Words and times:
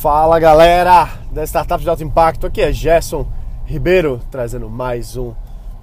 Fala 0.00 0.38
galera 0.38 1.08
da 1.32 1.42
Startups 1.42 1.82
de 1.82 1.90
Alto 1.90 2.04
Impacto, 2.04 2.46
aqui 2.46 2.60
é 2.60 2.70
Gerson 2.70 3.26
Ribeiro 3.66 4.20
trazendo 4.30 4.70
mais 4.70 5.16
um 5.16 5.32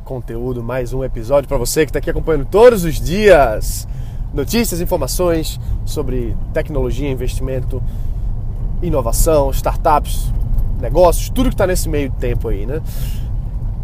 conteúdo, 0.05 0.63
mais 0.63 0.93
um 0.93 1.03
episódio 1.03 1.49
para 1.49 1.57
você 1.57 1.85
que 1.85 1.89
está 1.89 1.99
aqui 1.99 2.09
acompanhando 2.09 2.45
todos 2.45 2.85
os 2.85 2.95
dias 2.95 3.85
notícias, 4.33 4.79
informações 4.79 5.59
sobre 5.83 6.33
tecnologia, 6.53 7.11
investimento, 7.11 7.83
inovação, 8.81 9.51
startups, 9.51 10.31
negócios, 10.79 11.27
tudo 11.27 11.49
que 11.49 11.55
está 11.55 11.67
nesse 11.67 11.89
meio 11.89 12.09
tempo 12.11 12.47
aí, 12.47 12.65
né? 12.65 12.81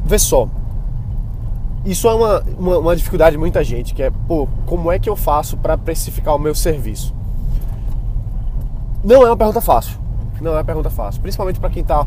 Vê 0.05 0.17
só, 0.17 0.47
isso 1.83 2.07
é 2.07 2.13
uma, 2.13 2.41
uma, 2.57 2.77
uma 2.77 2.95
dificuldade 2.95 3.31
de 3.31 3.37
muita 3.37 3.65
gente, 3.65 3.93
que 3.93 4.01
é, 4.01 4.09
pô, 4.29 4.47
como 4.65 4.93
é 4.93 4.97
que 4.97 5.09
eu 5.09 5.17
faço 5.17 5.57
para 5.57 5.77
precificar 5.77 6.33
o 6.33 6.39
meu 6.39 6.55
serviço? 6.55 7.13
Não 9.03 9.23
é 9.23 9.25
uma 9.25 9.35
pergunta 9.35 9.59
fácil. 9.59 9.99
Não 10.41 10.57
é 10.57 10.63
pergunta 10.63 10.89
fácil. 10.89 11.21
Principalmente 11.21 11.59
para 11.59 11.69
quem 11.69 11.81
está 11.81 12.05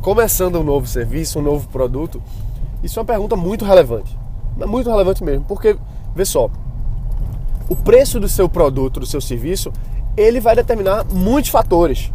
começando 0.00 0.60
um 0.60 0.62
novo 0.62 0.86
serviço, 0.86 1.38
um 1.38 1.42
novo 1.42 1.66
produto. 1.68 2.22
Isso 2.82 2.98
é 2.98 3.00
uma 3.00 3.06
pergunta 3.06 3.34
muito 3.34 3.64
relevante. 3.64 4.16
Muito 4.66 4.90
relevante 4.90 5.24
mesmo. 5.24 5.44
Porque, 5.44 5.76
vê 6.14 6.24
só, 6.24 6.50
o 7.68 7.76
preço 7.76 8.20
do 8.20 8.28
seu 8.28 8.48
produto, 8.48 9.00
do 9.00 9.06
seu 9.06 9.20
serviço, 9.20 9.72
ele 10.16 10.40
vai 10.40 10.54
determinar 10.54 11.06
muitos 11.10 11.50
fatores. 11.50 12.12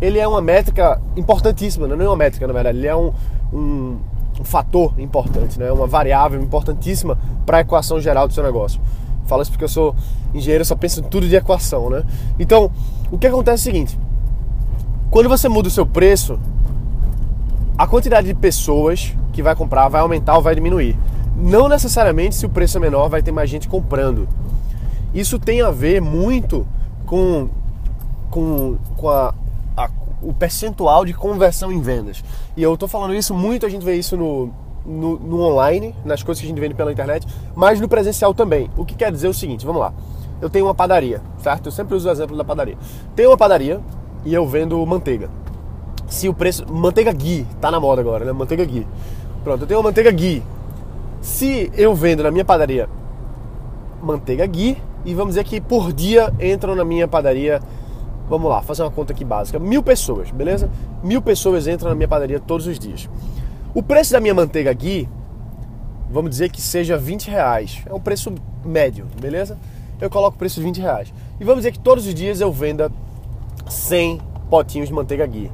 Ele 0.00 0.18
é 0.18 0.26
uma 0.26 0.42
métrica 0.42 1.00
importantíssima, 1.16 1.86
não 1.86 2.04
é 2.04 2.08
uma 2.08 2.16
métrica, 2.16 2.46
na 2.46 2.52
verdade, 2.52 2.76
ele 2.76 2.88
é 2.88 2.94
um, 2.94 3.12
um, 3.52 3.96
um 4.40 4.44
fator 4.44 4.92
importante, 4.98 5.58
né? 5.58 5.70
uma 5.70 5.86
variável 5.86 6.42
importantíssima 6.42 7.16
para 7.46 7.58
a 7.58 7.60
equação 7.60 8.00
geral 8.00 8.26
do 8.26 8.34
seu 8.34 8.42
negócio. 8.42 8.80
Falo 9.26 9.42
isso 9.42 9.52
porque 9.52 9.64
eu 9.64 9.68
sou 9.68 9.94
engenheiro, 10.34 10.64
só 10.64 10.74
penso 10.74 11.00
em 11.00 11.04
tudo 11.04 11.28
de 11.28 11.36
equação, 11.36 11.88
né? 11.88 12.02
Então, 12.38 12.70
o 13.10 13.16
que 13.16 13.26
acontece 13.26 13.68
é 13.68 13.70
o 13.70 13.72
seguinte: 13.72 13.98
quando 15.12 15.28
você 15.28 15.46
muda 15.46 15.68
o 15.68 15.70
seu 15.70 15.84
preço, 15.84 16.40
a 17.76 17.86
quantidade 17.86 18.26
de 18.28 18.34
pessoas 18.34 19.14
que 19.30 19.42
vai 19.42 19.54
comprar 19.54 19.86
vai 19.88 20.00
aumentar 20.00 20.36
ou 20.36 20.42
vai 20.42 20.54
diminuir. 20.54 20.96
Não 21.36 21.68
necessariamente 21.68 22.34
se 22.34 22.46
o 22.46 22.48
preço 22.48 22.78
é 22.78 22.80
menor 22.80 23.10
vai 23.10 23.22
ter 23.22 23.30
mais 23.30 23.50
gente 23.50 23.68
comprando. 23.68 24.26
Isso 25.12 25.38
tem 25.38 25.60
a 25.60 25.70
ver 25.70 26.00
muito 26.00 26.66
com, 27.04 27.50
com, 28.30 28.78
com 28.96 29.10
a, 29.10 29.34
a, 29.76 29.90
o 30.22 30.32
percentual 30.32 31.04
de 31.04 31.12
conversão 31.12 31.70
em 31.70 31.82
vendas. 31.82 32.24
E 32.56 32.62
eu 32.62 32.72
estou 32.72 32.88
falando 32.88 33.14
isso 33.14 33.34
muito, 33.34 33.66
a 33.66 33.68
gente 33.68 33.84
vê 33.84 33.96
isso 33.96 34.16
no, 34.16 34.50
no, 34.82 35.18
no, 35.18 35.42
online, 35.42 35.94
nas 36.06 36.22
coisas 36.22 36.40
que 36.40 36.46
a 36.46 36.48
gente 36.48 36.60
vende 36.60 36.74
pela 36.74 36.90
internet, 36.90 37.26
mas 37.54 37.78
no 37.78 37.86
presencial 37.86 38.32
também. 38.32 38.70
O 38.78 38.86
que 38.86 38.94
quer 38.94 39.12
dizer 39.12 39.28
o 39.28 39.34
seguinte, 39.34 39.66
vamos 39.66 39.82
lá. 39.82 39.92
Eu 40.40 40.48
tenho 40.48 40.64
uma 40.64 40.74
padaria, 40.74 41.20
certo? 41.42 41.66
Eu 41.66 41.72
sempre 41.72 41.94
uso 41.94 42.08
o 42.08 42.10
exemplo 42.10 42.34
da 42.34 42.44
padaria. 42.44 42.78
Tenho 43.14 43.28
uma 43.28 43.36
padaria 43.36 43.78
e 44.24 44.34
eu 44.34 44.46
vendo 44.46 44.84
manteiga. 44.86 45.28
Se 46.06 46.28
o 46.28 46.34
preço. 46.34 46.70
Manteiga 46.72 47.12
ghee, 47.12 47.46
tá 47.60 47.70
na 47.70 47.80
moda 47.80 48.00
agora, 48.00 48.24
né? 48.24 48.32
Manteiga 48.32 48.64
ghee. 48.64 48.86
Pronto, 49.42 49.62
eu 49.62 49.66
tenho 49.66 49.80
uma 49.80 49.88
manteiga 49.88 50.10
ghee. 50.10 50.42
Se 51.20 51.70
eu 51.76 51.94
vendo 51.94 52.22
na 52.22 52.30
minha 52.30 52.44
padaria 52.44 52.88
manteiga 54.02 54.44
ghee, 54.46 54.76
e 55.04 55.14
vamos 55.14 55.34
dizer 55.34 55.44
que 55.44 55.60
por 55.60 55.92
dia 55.92 56.32
entram 56.40 56.74
na 56.74 56.84
minha 56.84 57.06
padaria, 57.06 57.60
vamos 58.28 58.50
lá, 58.50 58.60
fazer 58.62 58.82
uma 58.82 58.90
conta 58.90 59.12
aqui 59.12 59.24
básica, 59.24 59.58
mil 59.58 59.82
pessoas, 59.82 60.30
beleza? 60.30 60.68
Mil 61.02 61.22
pessoas 61.22 61.66
entram 61.66 61.90
na 61.90 61.94
minha 61.94 62.08
padaria 62.08 62.40
todos 62.40 62.66
os 62.66 62.78
dias. 62.78 63.08
O 63.74 63.82
preço 63.82 64.12
da 64.12 64.20
minha 64.20 64.34
manteiga 64.34 64.72
ghee, 64.72 65.08
vamos 66.10 66.30
dizer 66.30 66.50
que 66.50 66.60
seja 66.60 66.96
20 66.96 67.30
reais. 67.30 67.82
É 67.86 67.94
um 67.94 68.00
preço 68.00 68.32
médio, 68.64 69.06
beleza? 69.20 69.56
Eu 70.00 70.10
coloco 70.10 70.36
o 70.36 70.38
preço 70.38 70.56
de 70.56 70.66
20 70.66 70.80
reais. 70.80 71.14
E 71.40 71.44
vamos 71.44 71.60
dizer 71.60 71.72
que 71.72 71.78
todos 71.78 72.06
os 72.06 72.14
dias 72.14 72.40
eu 72.40 72.52
venda 72.52 72.90
100 73.68 74.20
potinhos 74.50 74.88
de 74.88 74.94
manteiga 74.94 75.26
ghee. 75.26 75.50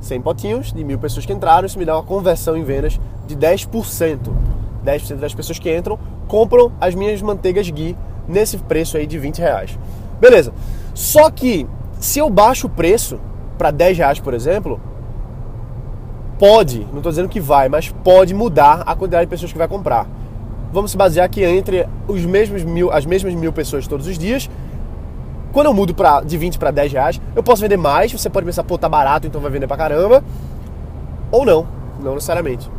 100 0.00 0.20
potinhos 0.20 0.72
de 0.72 0.84
mil 0.84 0.98
pessoas 0.98 1.26
que 1.26 1.32
entraram, 1.32 1.66
isso 1.66 1.78
me 1.78 1.84
dá 1.84 1.96
uma 1.96 2.02
conversão 2.02 2.56
em 2.56 2.62
vendas 2.62 3.00
de 3.26 3.36
10%. 3.36 4.18
10% 4.84 5.16
das 5.16 5.34
pessoas 5.34 5.58
que 5.58 5.74
entram 5.74 5.98
compram 6.28 6.72
as 6.80 6.94
minhas 6.94 7.20
manteigas 7.20 7.68
ghee 7.68 7.96
nesse 8.28 8.58
preço 8.58 8.96
aí 8.96 9.06
de 9.06 9.18
20 9.18 9.38
reais. 9.38 9.78
Beleza. 10.20 10.52
Só 10.94 11.30
que 11.30 11.66
se 11.98 12.18
eu 12.18 12.30
baixo 12.30 12.66
o 12.66 12.70
preço 12.70 13.18
para 13.58 13.70
10 13.70 13.98
reais, 13.98 14.20
por 14.20 14.34
exemplo, 14.34 14.80
pode, 16.38 16.80
não 16.90 16.98
estou 16.98 17.10
dizendo 17.10 17.28
que 17.28 17.40
vai, 17.40 17.68
mas 17.68 17.90
pode 18.04 18.34
mudar 18.34 18.82
a 18.86 18.94
quantidade 18.94 19.24
de 19.24 19.30
pessoas 19.30 19.52
que 19.52 19.58
vai 19.58 19.68
comprar. 19.68 20.08
Vamos 20.72 20.90
se 20.90 20.96
basear 20.96 21.28
que 21.28 21.44
entre 21.44 21.88
os 22.06 22.24
mesmos 22.24 22.62
mil, 22.62 22.92
as 22.92 23.06
mesmas 23.06 23.34
mil 23.34 23.52
pessoas 23.52 23.86
todos 23.86 24.06
os 24.06 24.18
dias, 24.18 24.50
quando 25.56 25.68
eu 25.68 25.72
mudo 25.72 25.94
pra, 25.94 26.20
de 26.20 26.36
20 26.36 26.58
para 26.58 26.70
10 26.70 26.92
reais, 26.92 27.20
eu 27.34 27.42
posso 27.42 27.62
vender 27.62 27.78
mais, 27.78 28.12
você 28.12 28.28
pode 28.28 28.44
pensar, 28.44 28.62
pô, 28.62 28.76
tá 28.76 28.90
barato, 28.90 29.26
então 29.26 29.40
vai 29.40 29.50
vender 29.50 29.66
pra 29.66 29.74
caramba. 29.74 30.22
Ou 31.32 31.46
não, 31.46 31.66
não 31.98 32.12
necessariamente. 32.12 32.70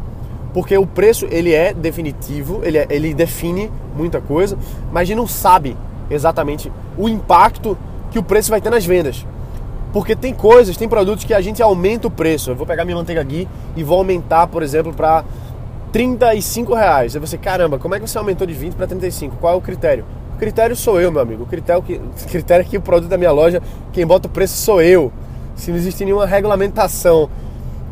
Porque 0.53 0.77
o 0.77 0.85
preço, 0.85 1.25
ele 1.31 1.51
é 1.51 1.73
definitivo, 1.73 2.61
ele, 2.63 2.77
é, 2.77 2.85
ele 2.91 3.15
define 3.15 3.71
muita 3.95 4.21
coisa, 4.21 4.59
mas 4.91 5.01
a 5.01 5.05
gente 5.05 5.17
não 5.17 5.25
sabe 5.25 5.75
exatamente 6.07 6.71
o 6.95 7.09
impacto 7.09 7.75
que 8.11 8.19
o 8.19 8.23
preço 8.23 8.51
vai 8.51 8.61
ter 8.61 8.69
nas 8.69 8.85
vendas. 8.85 9.25
Porque 9.91 10.15
tem 10.15 10.31
coisas, 10.31 10.77
tem 10.77 10.87
produtos 10.87 11.25
que 11.25 11.33
a 11.33 11.41
gente 11.41 11.63
aumenta 11.63 12.07
o 12.07 12.11
preço. 12.11 12.51
Eu 12.51 12.55
vou 12.55 12.67
pegar 12.67 12.85
minha 12.85 12.97
manteiga 12.97 13.21
aqui 13.21 13.47
e 13.75 13.83
vou 13.83 13.97
aumentar, 13.97 14.45
por 14.45 14.61
exemplo, 14.61 14.93
para 14.93 15.25
35 15.91 16.75
reais. 16.75 17.15
Aí 17.15 17.19
você, 17.19 17.39
caramba, 17.39 17.79
como 17.79 17.95
é 17.95 17.99
que 17.99 18.07
você 18.07 18.19
aumentou 18.19 18.45
de 18.45 18.53
20 18.53 18.75
para 18.75 18.85
35? 18.85 19.37
Qual 19.37 19.51
é 19.51 19.57
o 19.57 19.61
critério? 19.61 20.05
O 20.37 20.39
critério 20.39 20.75
sou 20.75 21.01
eu, 21.01 21.11
meu 21.11 21.19
amigo. 21.19 21.43
O 21.43 21.45
critério, 21.47 21.81
que, 21.81 21.99
critério 22.29 22.63
é 22.63 22.69
que 22.69 22.77
o 22.77 22.81
produto 22.81 23.09
da 23.09 23.17
minha 23.17 23.31
loja, 23.31 23.59
quem 23.91 24.05
bota 24.05 24.27
o 24.27 24.29
preço 24.29 24.55
sou 24.57 24.79
eu. 24.79 25.11
Se 25.55 25.71
não 25.71 25.77
existe 25.79 26.05
nenhuma 26.05 26.27
regulamentação 26.27 27.27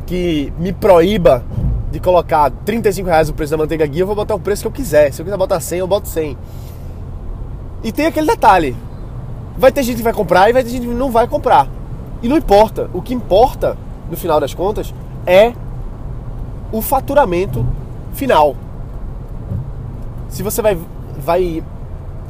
que 0.05 0.53
me 0.59 0.71
proíba 0.71 1.43
de 1.91 1.99
colocar 1.99 2.51
35 2.63 3.09
reais 3.09 3.29
o 3.29 3.33
preço 3.33 3.49
da 3.49 3.57
manteiga 3.57 3.83
guia, 3.87 4.03
eu 4.03 4.05
vou 4.05 4.15
botar 4.15 4.35
o 4.35 4.39
preço 4.39 4.61
que 4.61 4.67
eu 4.67 4.71
quiser. 4.71 5.11
Se 5.11 5.23
eu 5.23 5.25
quiser 5.25 5.35
botar 5.35 5.59
100, 5.59 5.79
eu 5.79 5.87
boto 5.87 6.07
100. 6.07 6.37
E 7.83 7.91
tem 7.91 8.05
aquele 8.05 8.27
detalhe. 8.27 8.75
Vai 9.57 9.71
ter 9.71 9.81
gente 9.81 9.97
que 9.97 10.03
vai 10.03 10.13
comprar 10.13 10.47
e 10.47 10.53
vai 10.53 10.63
ter 10.63 10.69
gente 10.69 10.85
que 10.85 10.93
não 10.93 11.09
vai 11.09 11.27
comprar. 11.27 11.67
E 12.21 12.27
não 12.27 12.37
importa. 12.37 12.91
O 12.93 13.01
que 13.01 13.15
importa, 13.15 13.75
no 14.07 14.15
final 14.15 14.39
das 14.39 14.53
contas, 14.53 14.93
é 15.25 15.51
o 16.71 16.79
faturamento 16.79 17.65
final. 18.13 18.55
Se 20.29 20.43
você 20.43 20.61
vai, 20.61 20.77
vai 21.17 21.63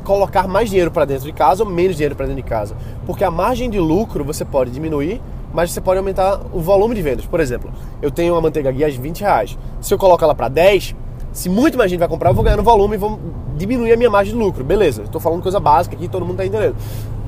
colocar 0.06 0.48
mais 0.48 0.70
dinheiro 0.70 0.90
para 0.92 1.04
dentro 1.04 1.26
de 1.26 1.34
casa 1.34 1.64
ou 1.64 1.70
menos 1.70 1.98
dinheiro 1.98 2.16
para 2.16 2.28
dentro 2.28 2.42
de 2.42 2.48
casa. 2.48 2.78
Porque 3.06 3.24
a 3.24 3.32
margem 3.32 3.70
de 3.70 3.80
lucro 3.80 4.24
você 4.24 4.46
pode 4.46 4.72
diminuir, 4.72 5.22
mas 5.54 5.72
você 5.72 5.82
pode 5.82 5.98
aumentar 5.98 6.40
o 6.54 6.62
volume 6.62 6.96
de 6.96 7.02
vendas. 7.02 7.26
Por 7.26 7.40
exemplo, 7.40 7.72
eu 8.02 8.10
tenho 8.10 8.34
uma 8.34 8.42
manteiga 8.42 8.72
guia 8.72 8.90
de 8.90 8.98
20 8.98 9.22
reais. 9.22 9.58
Se 9.82 9.94
eu 9.94 9.98
coloco 9.98 10.24
ela 10.24 10.36
para 10.36 10.48
10, 10.48 10.96
se 11.34 11.50
muito 11.50 11.78
mais 11.78 11.90
gente 11.90 12.00
vai 12.00 12.08
comprar, 12.08 12.30
eu 12.30 12.34
vou 12.34 12.44
ganhar 12.44 12.56
no 12.56 12.64
volume 12.64 12.96
e 12.96 12.98
vou 12.98 13.20
diminuir 13.58 13.92
a 13.92 13.98
minha 13.98 14.10
margem 14.10 14.34
de 14.34 14.40
lucro. 14.40 14.64
Beleza, 14.64 15.04
estou 15.04 15.20
falando 15.20 15.42
coisa 15.42 15.60
básica 15.60 15.96
aqui, 15.96 16.08
todo 16.08 16.22
mundo 16.22 16.42
está 16.42 16.46
entendendo. 16.46 16.76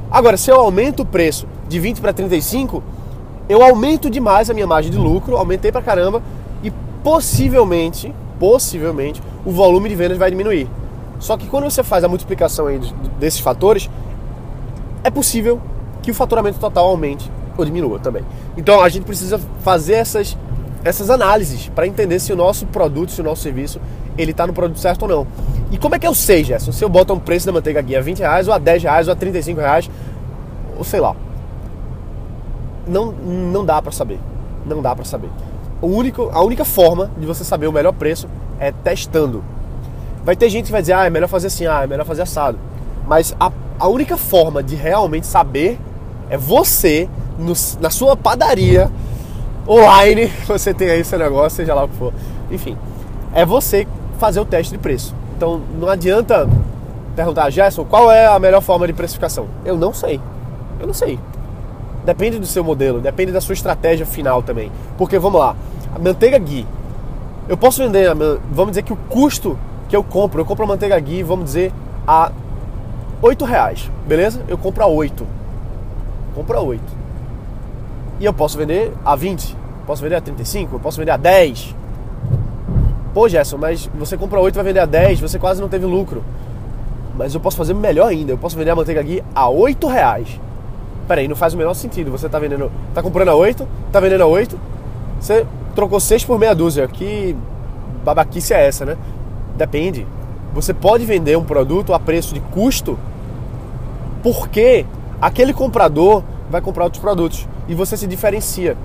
Agora, 0.09 0.37
se 0.37 0.49
eu 0.49 0.55
aumento 0.55 1.01
o 1.01 1.05
preço 1.05 1.45
de 1.67 1.79
20 1.79 1.99
para 1.99 2.13
35, 2.13 2.81
eu 3.49 3.61
aumento 3.61 4.09
demais 4.09 4.49
a 4.49 4.53
minha 4.53 4.67
margem 4.67 4.91
de 4.91 4.97
lucro, 4.97 5.35
aumentei 5.35 5.71
para 5.71 5.81
caramba 5.81 6.21
e 6.63 6.71
possivelmente, 7.03 8.13
possivelmente, 8.39 9.21
o 9.45 9.51
volume 9.51 9.89
de 9.89 9.95
vendas 9.95 10.17
vai 10.17 10.29
diminuir. 10.29 10.69
Só 11.19 11.37
que 11.37 11.47
quando 11.47 11.63
você 11.63 11.83
faz 11.83 12.03
a 12.03 12.07
multiplicação 12.07 12.67
aí 12.67 12.79
desses 13.19 13.39
fatores, 13.39 13.89
é 15.03 15.09
possível 15.09 15.59
que 16.01 16.11
o 16.11 16.13
faturamento 16.13 16.59
total 16.59 16.87
aumente 16.87 17.29
ou 17.57 17.65
diminua 17.65 17.99
também. 17.99 18.23
Então 18.55 18.81
a 18.81 18.89
gente 18.89 19.03
precisa 19.03 19.39
fazer 19.61 19.95
essas, 19.95 20.37
essas 20.83 21.09
análises 21.09 21.69
para 21.69 21.87
entender 21.87 22.19
se 22.19 22.31
o 22.31 22.35
nosso 22.35 22.65
produto, 22.67 23.11
se 23.11 23.21
o 23.21 23.23
nosso 23.23 23.41
serviço, 23.41 23.79
ele 24.17 24.31
está 24.31 24.45
no 24.45 24.53
produto 24.53 24.79
certo 24.79 25.03
ou 25.03 25.07
não. 25.07 25.27
E 25.71 25.77
como 25.77 25.95
é 25.95 25.99
que 25.99 26.07
eu 26.07 26.13
sei, 26.13 26.43
Gerson? 26.43 26.71
Se 26.71 26.83
eu 26.83 26.89
boto 26.89 27.13
um 27.13 27.19
preço 27.19 27.45
da 27.45 27.51
manteiga 27.51 27.81
guia 27.81 27.99
a 27.99 28.01
20 28.01 28.19
reais, 28.19 28.47
ou 28.47 28.53
a 28.53 28.57
10 28.57 28.83
reais, 28.83 29.07
ou 29.07 29.13
a 29.13 29.15
35 29.15 29.59
reais, 29.59 29.89
ou 30.77 30.83
sei 30.83 30.99
lá. 30.99 31.15
Não, 32.87 33.11
não 33.11 33.65
dá 33.65 33.81
para 33.81 33.91
saber. 33.91 34.19
Não 34.65 34.81
dá 34.81 34.95
para 34.95 35.03
saber. 35.03 35.29
O 35.81 35.87
único, 35.87 36.29
a 36.31 36.41
única 36.41 36.63
forma 36.63 37.11
de 37.17 37.25
você 37.25 37.43
saber 37.43 37.67
o 37.67 37.71
melhor 37.71 37.93
preço 37.93 38.27
é 38.59 38.71
testando. 38.71 39.43
Vai 40.27 40.35
ter 40.35 40.49
gente 40.49 40.65
que 40.65 40.73
vai 40.73 40.81
dizer, 40.81 40.91
ah, 40.91 41.05
é 41.05 41.09
melhor 41.09 41.29
fazer 41.29 41.47
assim, 41.47 41.65
ah, 41.67 41.83
é 41.85 41.87
melhor 41.87 42.05
fazer 42.05 42.23
assado. 42.23 42.59
Mas 43.07 43.33
a, 43.39 43.49
a 43.79 43.87
única 43.87 44.17
forma 44.17 44.61
de 44.61 44.75
realmente 44.75 45.25
saber 45.25 45.79
é 46.29 46.37
você, 46.37 47.07
no, 47.39 47.53
na 47.79 47.89
sua 47.89 48.17
padaria, 48.17 48.91
online, 49.65 50.27
você 50.45 50.73
tem 50.73 50.89
aí 50.89 51.01
seu 51.05 51.17
negócio, 51.17 51.55
seja 51.55 51.73
lá 51.73 51.85
o 51.85 51.87
que 51.87 51.95
for. 51.95 52.13
Enfim, 52.51 52.77
é 53.33 53.45
você 53.45 53.87
fazer 54.19 54.41
o 54.41 54.45
teste 54.45 54.73
de 54.73 54.77
preço. 54.77 55.15
Então 55.37 55.61
não 55.79 55.87
adianta 55.87 56.45
perguntar, 57.15 57.49
Gerson, 57.49 57.85
qual 57.85 58.11
é 58.11 58.27
a 58.27 58.37
melhor 58.37 58.59
forma 58.59 58.85
de 58.85 58.91
precificação? 58.91 59.47
Eu 59.63 59.77
não 59.77 59.93
sei. 59.93 60.19
Eu 60.77 60.87
não 60.87 60.93
sei. 60.93 61.17
Depende 62.03 62.37
do 62.37 62.45
seu 62.45 62.65
modelo, 62.65 62.99
depende 62.99 63.31
da 63.31 63.39
sua 63.39 63.53
estratégia 63.53 64.05
final 64.05 64.43
também. 64.43 64.73
Porque 64.97 65.17
vamos 65.17 65.39
lá, 65.39 65.55
a 65.95 65.97
manteiga 65.97 66.37
ghee. 66.37 66.67
Eu 67.47 67.55
posso 67.55 67.81
vender, 67.81 68.13
vamos 68.51 68.71
dizer 68.71 68.81
que 68.81 68.91
o 68.91 68.97
custo 68.97 69.57
que 69.87 69.95
eu 69.95 70.03
compro, 70.03 70.41
eu 70.41 70.45
compro 70.45 70.65
a 70.65 70.67
manteiga 70.67 70.99
ghee, 70.99 71.23
vamos 71.23 71.45
dizer, 71.45 71.71
a 72.07 72.31
8 73.21 73.45
reais, 73.45 73.89
beleza? 74.05 74.41
Eu 74.47 74.57
compro 74.57 74.83
a 74.83 74.87
8. 74.87 75.25
Compro 76.35 76.57
a 76.57 76.61
8. 76.61 76.81
E 78.19 78.25
eu 78.25 78.33
posso 78.33 78.57
vender 78.57 78.91
a 79.05 79.15
20, 79.15 79.55
posso 79.85 80.01
vender 80.01 80.15
a 80.15 80.21
35, 80.21 80.75
eu 80.75 80.79
posso 80.79 80.97
vender 80.99 81.11
a 81.11 81.17
10. 81.17 81.75
Pô, 83.13 83.27
Gerson, 83.27 83.57
mas 83.57 83.89
você 83.97 84.17
compra 84.17 84.39
8 84.39 84.53
e 84.53 84.57
vai 84.57 84.65
vender 84.65 84.79
a 84.79 84.85
10, 84.85 85.19
você 85.19 85.39
quase 85.39 85.61
não 85.61 85.69
teve 85.69 85.85
lucro. 85.85 86.23
Mas 87.17 87.33
eu 87.33 87.39
posso 87.39 87.57
fazer 87.57 87.73
melhor 87.73 88.07
ainda, 88.07 88.31
eu 88.31 88.37
posso 88.37 88.55
vender 88.55 88.69
a 88.71 88.75
manteiga 88.75 89.01
ghee 89.01 89.23
a 89.33 89.49
8 89.49 89.87
reais. 89.87 90.39
Peraí, 91.07 91.27
não 91.27 91.35
faz 91.35 91.53
o 91.53 91.57
menor 91.57 91.73
sentido. 91.73 92.11
Você 92.11 92.27
tá 92.27 92.37
vendendo. 92.37 92.69
tá 92.93 93.01
comprando 93.01 93.29
a 93.29 93.35
8, 93.35 93.67
tá 93.91 93.99
vendendo 93.99 94.21
a 94.21 94.27
8, 94.27 94.59
você 95.19 95.45
trocou 95.73 95.99
6 95.99 96.25
por 96.25 96.37
meia 96.37 96.53
dúzia. 96.53 96.87
Que 96.87 97.35
babaquice 98.03 98.53
é 98.53 98.67
essa, 98.67 98.85
né? 98.85 98.97
Depende. 99.57 100.07
Você 100.53 100.73
pode 100.73 101.05
vender 101.05 101.37
um 101.37 101.43
produto 101.43 101.93
a 101.93 101.99
preço 101.99 102.33
de 102.33 102.39
custo 102.39 102.97
porque 104.23 104.85
aquele 105.21 105.53
comprador 105.53 106.23
vai 106.49 106.61
comprar 106.61 106.85
outros 106.85 107.01
produtos 107.01 107.47
e 107.67 107.75
você 107.75 107.97
se 107.97 108.07
diferencia. 108.07 108.77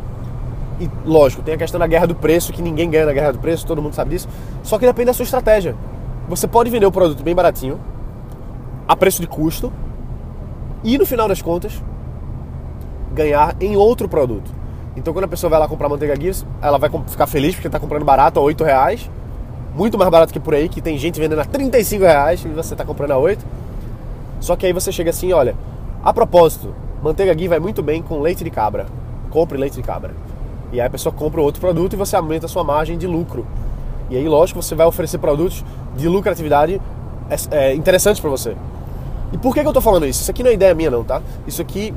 E 0.81 0.91
lógico, 1.05 1.43
tem 1.43 1.55
a 1.55 1.59
questão 1.59 1.79
da 1.79 1.87
guerra 1.87 2.07
do 2.07 2.15
preço, 2.15 2.53
que 2.53 2.63
ninguém 2.63 2.91
ganha 2.91 3.07
na 3.07 3.13
guerra 3.13 3.33
do 3.33 3.39
preço, 3.39 3.67
todo 3.67 3.81
mundo 3.81 3.95
sabe 3.95 4.11
disso. 4.11 4.29
Só 4.63 4.79
que 4.79 4.87
depende 4.87 5.07
da 5.07 5.13
sua 5.13 5.25
estratégia. 5.25 5.77
Você 6.29 6.49
pode 6.49 6.71
vender 6.71 6.87
o 6.87 6.93
produto 6.93 7.23
bem 7.23 7.35
baratinho, 7.35 7.79
a 8.89 8.97
preço 8.97 9.21
de 9.21 9.27
custo, 9.27 9.73
e 10.83 10.99
no 10.99 11.07
final 11.07 11.29
das 11.29 11.41
contas, 11.41 11.81
ganhar 13.13 13.55
em 13.61 13.77
outro 13.77 14.09
produto. 14.09 14.51
Então 14.97 15.13
quando 15.13 15.25
a 15.25 15.29
pessoa 15.29 15.51
vai 15.51 15.61
lá 15.61 15.69
comprar 15.69 15.89
manteiga 15.89 16.15
Guinness, 16.17 16.45
ela 16.61 16.79
vai 16.79 16.91
ficar 17.07 17.27
feliz 17.27 17.55
porque 17.55 17.69
está 17.69 17.79
comprando 17.79 18.05
barato 18.05 18.41
a 18.41 18.43
8 18.43 18.65
reais, 18.65 19.11
muito 19.75 19.97
mais 19.97 20.11
barato 20.11 20.33
que 20.33 20.41
por 20.41 20.55
aí, 20.55 20.69
que 20.69 20.81
tem 20.81 20.99
gente 20.99 21.19
vendendo 21.19 21.41
a 21.41 21.45
35 21.45 22.05
reais 22.05 22.45
e 22.45 22.49
você 22.49 22.75
está 22.75 22.85
comprando 22.85 23.13
a 23.13 23.19
8. 23.19 23.45
Só 24.41 24.57
que 24.57 24.67
aí 24.67 24.73
você 24.73 24.93
chega 24.93 25.11
assim, 25.11 25.33
olha, 25.33 25.57
a 26.05 26.13
propósito, 26.13 26.75
manteiga 27.03 27.33
ghee 27.33 27.49
vai 27.49 27.59
muito 27.59 27.83
bem 27.83 28.03
com 28.03 28.21
leite 28.21 28.45
de 28.45 28.51
cabra. 28.51 28.87
Compre 29.31 29.57
leite 29.57 29.75
de 29.75 29.83
cabra. 29.83 30.13
E 30.73 30.81
aí 30.81 30.87
a 30.87 30.91
pessoa 30.91 31.13
compra 31.13 31.41
outro 31.41 31.61
produto 31.61 31.93
e 31.93 31.97
você 31.97 32.17
aumenta 32.17 32.47
a 32.47 32.49
sua 32.49 32.65
margem 32.65 32.99
de 32.99 33.07
lucro. 33.07 33.47
E 34.11 34.17
aí, 34.17 34.29
lógico, 34.29 34.63
você 34.63 34.75
vai 34.75 34.87
oferecer 34.87 35.19
produtos 35.19 35.65
de 35.97 36.09
lucratividade 36.09 36.81
é, 37.31 37.57
é, 37.57 37.75
interessantes 37.75 38.21
para 38.21 38.31
você. 38.31 38.57
E 39.33 39.39
por 39.39 39.55
que, 39.55 39.61
que 39.61 39.67
eu 39.67 39.71
estou 39.71 39.83
falando 39.83 40.07
isso? 40.07 40.21
Isso 40.21 40.31
aqui 40.31 40.43
não 40.43 40.51
é 40.51 40.55
ideia 40.55 40.75
minha 40.75 40.91
não, 40.91 41.03
tá? 41.03 41.23
Isso 41.47 41.63
aqui 41.63 41.95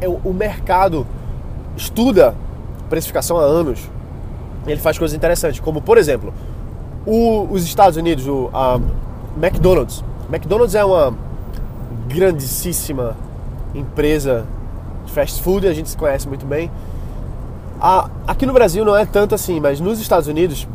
é 0.00 0.08
o, 0.08 0.20
o 0.24 0.32
mercado 0.32 1.06
estuda 1.76 2.34
precificação 2.88 3.38
há 3.38 3.42
anos. 3.42 3.90
Ele 4.66 4.80
faz 4.80 4.98
coisas 4.98 5.14
interessantes, 5.14 5.60
como 5.60 5.82
por 5.82 5.98
exemplo, 5.98 6.32
o, 7.08 7.48
os 7.50 7.64
Estados 7.64 7.96
Unidos, 7.96 8.26
o 8.28 8.50
a 8.52 8.78
McDonald's. 9.40 10.04
McDonald's 10.30 10.74
é 10.74 10.84
uma 10.84 11.14
grandíssima 12.06 13.16
empresa 13.74 14.46
de 15.06 15.12
fast 15.12 15.40
food, 15.42 15.66
a 15.66 15.72
gente 15.72 15.88
se 15.88 15.96
conhece 15.96 16.28
muito 16.28 16.44
bem. 16.44 16.70
A, 17.80 18.10
aqui 18.26 18.44
no 18.44 18.52
Brasil 18.52 18.84
não 18.84 18.94
é 18.94 19.06
tanto 19.06 19.34
assim, 19.34 19.58
mas 19.58 19.80
nos 19.80 19.98
Estados 19.98 20.28
Unidos, 20.28 20.68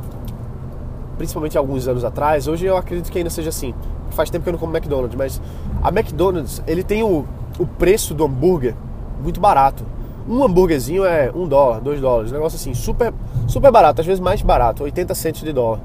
principalmente 1.17 1.55
alguns 1.55 1.87
anos 1.87 2.03
atrás, 2.03 2.47
hoje 2.47 2.65
eu 2.65 2.75
acredito 2.77 3.11
que 3.11 3.17
ainda 3.19 3.29
seja 3.29 3.49
assim. 3.49 3.75
Faz 4.09 4.31
tempo 4.31 4.43
que 4.43 4.49
eu 4.49 4.53
não 4.53 4.59
como 4.59 4.75
McDonald's, 4.75 5.15
mas 5.15 5.39
a 5.83 5.89
McDonald's 5.89 6.63
ele 6.65 6.83
tem 6.83 7.03
o, 7.03 7.25
o 7.59 7.67
preço 7.67 8.15
do 8.15 8.23
hambúrguer 8.23 8.73
muito 9.21 9.39
barato. 9.39 9.85
Um 10.27 10.43
hambúrguerzinho 10.43 11.05
é 11.05 11.31
um 11.35 11.47
dólar, 11.47 11.79
dois 11.79 12.01
dólares, 12.01 12.31
um 12.31 12.35
negócio 12.35 12.55
assim, 12.55 12.73
super, 12.73 13.13
super 13.47 13.71
barato, 13.71 14.01
às 14.01 14.07
vezes 14.07 14.19
mais 14.19 14.41
barato, 14.41 14.83
80 14.83 15.13
centos 15.13 15.43
de 15.43 15.53
dólar. 15.53 15.79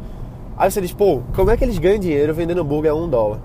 Aí 0.58 0.68
você 0.68 0.80
diz, 0.80 0.92
pô, 0.92 1.22
como 1.36 1.52
é 1.52 1.56
que 1.56 1.62
eles 1.62 1.78
ganham 1.78 2.00
dinheiro 2.00 2.34
vendendo 2.34 2.60
hambúrguer 2.60 2.90
a 2.90 2.94
um 2.94 3.08
dólar? 3.08 3.38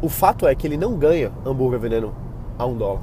O 0.00 0.08
fato 0.08 0.46
é 0.46 0.54
que 0.54 0.64
ele 0.64 0.76
não 0.76 0.94
ganha 0.94 1.32
hambúrguer 1.44 1.80
vendendo 1.80 2.14
a 2.56 2.64
um 2.64 2.76
dólar. 2.76 3.00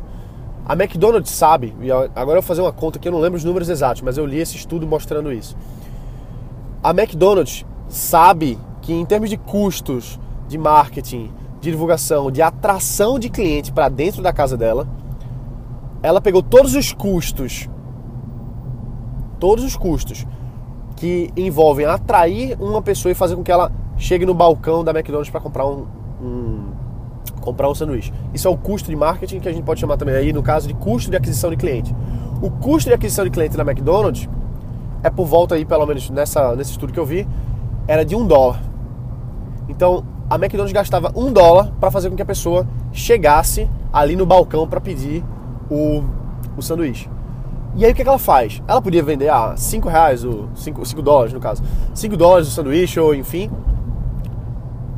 A 0.66 0.74
McDonald's 0.74 1.30
sabe, 1.30 1.76
e 1.82 1.92
agora 1.92 2.38
eu 2.38 2.42
vou 2.42 2.42
fazer 2.42 2.62
uma 2.62 2.72
conta 2.72 2.98
que 2.98 3.06
eu 3.06 3.12
não 3.12 3.20
lembro 3.20 3.38
os 3.38 3.44
números 3.44 3.68
exatos, 3.68 4.02
mas 4.02 4.18
eu 4.18 4.26
li 4.26 4.40
esse 4.40 4.56
estudo 4.56 4.88
mostrando 4.88 5.30
isso. 5.30 5.58
A 6.82 6.92
McDonald's 6.92 7.66
sabe 7.90 8.58
que 8.82 8.94
em 8.94 9.06
termos 9.06 9.30
de 9.30 9.36
custos 9.36 10.18
de 10.48 10.58
marketing, 10.58 11.32
de 11.60 11.70
divulgação, 11.70 12.32
de 12.32 12.42
atração 12.42 13.20
de 13.20 13.30
cliente 13.30 13.74
para 13.74 13.90
dentro 13.90 14.22
da 14.22 14.32
casa 14.32 14.56
dela, 14.56 14.88
ela 16.02 16.22
pegou 16.22 16.42
todos 16.42 16.76
os 16.76 16.94
custos, 16.94 17.68
todos 19.38 19.66
os 19.66 19.76
custos 19.76 20.26
que 20.96 21.32
envolvem 21.36 21.86
atrair 21.86 22.58
uma 22.60 22.82
pessoa 22.82 23.12
e 23.12 23.16
fazer 23.16 23.36
com 23.36 23.44
que 23.44 23.52
ela 23.52 23.72
chegue 23.98 24.26
no 24.26 24.34
balcão 24.34 24.84
da 24.84 24.92
McDonald's 24.92 25.30
para 25.30 25.42
comprar 25.42 25.66
um, 25.66 25.86
um, 26.22 26.66
comprar 27.42 27.70
um 27.70 27.76
sanduíche. 27.76 28.14
Isso 28.34 28.48
é 28.48 28.52
o 28.52 28.58
custo 28.58 28.90
de 28.90 28.96
marketing 28.96 29.40
que 29.40 29.50
a 29.50 29.52
gente 29.52 29.64
pode 29.64 29.80
chamar 29.80 29.98
também 29.98 30.16
aí 30.16 30.34
no 30.34 30.42
caso 30.42 30.68
de 30.68 30.74
custo 30.74 31.10
de 31.10 31.18
aquisição 31.18 31.50
de 31.50 31.58
cliente. 31.58 31.96
O 32.42 32.50
custo 32.50 32.90
de 32.90 32.96
aquisição 32.96 33.24
de 33.26 33.32
cliente 33.32 33.58
na 33.58 33.64
McDonald's 33.64 34.28
é 35.04 35.10
por 35.10 35.26
volta 35.26 35.56
aí, 35.56 35.66
pelo 35.66 35.86
menos 35.86 36.10
nessa, 36.10 36.56
nesse 36.56 36.72
estudo 36.72 36.94
que 36.94 37.00
eu 37.00 37.06
vi, 37.06 37.28
era 37.88 38.06
de 38.06 38.16
um 38.16 38.26
dólar. 38.26 38.62
Então 39.68 40.04
a 40.30 40.36
McDonald's 40.36 40.74
gastava 40.74 41.12
um 41.16 41.32
dólar 41.32 41.72
para 41.80 41.92
fazer 41.92 42.10
com 42.10 42.16
que 42.16 42.22
a 42.22 42.26
pessoa 42.26 42.68
chegasse 42.92 43.70
ali 43.92 44.16
no 44.16 44.26
balcão 44.26 44.68
para 44.68 44.80
pedir 44.80 45.24
o, 45.70 46.04
o 46.58 46.62
sanduíche. 46.62 47.10
E 47.76 47.86
aí 47.86 47.92
o 47.92 47.96
que, 47.96 48.04
que 48.04 48.10
ela 48.10 48.20
faz? 48.20 48.62
Ela 48.68 48.82
podia 48.82 49.02
vender 49.02 49.30
a 49.30 49.58
5 49.58 49.90
reais, 49.90 50.24
ou 50.24 50.48
5, 50.56 51.02
dólares 51.02 51.34
no 51.34 51.40
caso, 51.40 51.64
5 51.94 52.16
dólares 52.16 52.48
o 52.48 52.52
sanduíche, 52.52 53.00
ou 53.00 53.16
enfim. 53.16 53.50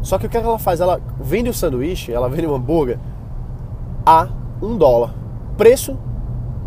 Só 0.01 0.17
que 0.17 0.25
o 0.25 0.29
que, 0.29 0.39
que 0.39 0.45
ela 0.45 0.59
faz? 0.59 0.81
Ela 0.81 0.99
vende 1.19 1.49
o 1.49 1.53
sanduíche, 1.53 2.11
ela 2.11 2.27
vende 2.27 2.47
o 2.47 2.53
hambúrguer 2.53 2.99
a 4.05 4.27
1 4.61 4.67
um 4.67 4.77
dólar. 4.77 5.13
Preço, 5.57 5.97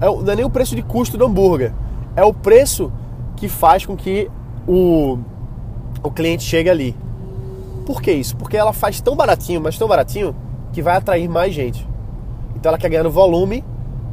é, 0.00 0.06
não 0.06 0.32
é 0.32 0.36
nem 0.36 0.44
o 0.44 0.50
preço 0.50 0.74
de 0.74 0.82
custo 0.82 1.18
do 1.18 1.26
hambúrguer, 1.26 1.72
é 2.16 2.24
o 2.24 2.32
preço 2.32 2.90
que 3.36 3.48
faz 3.48 3.84
com 3.84 3.94
que 3.94 4.30
o, 4.66 5.18
o 6.02 6.10
cliente 6.10 6.42
chegue 6.42 6.70
ali. 6.70 6.96
Por 7.84 8.00
que 8.00 8.10
isso? 8.10 8.34
Porque 8.36 8.56
ela 8.56 8.72
faz 8.72 9.00
tão 9.00 9.14
baratinho, 9.14 9.60
mas 9.60 9.78
tão 9.78 9.86
baratinho, 9.86 10.34
que 10.72 10.80
vai 10.80 10.96
atrair 10.96 11.28
mais 11.28 11.54
gente. 11.54 11.86
Então 12.56 12.70
ela 12.70 12.78
quer 12.78 12.88
ganhar 12.88 13.04
no 13.04 13.10
volume 13.10 13.62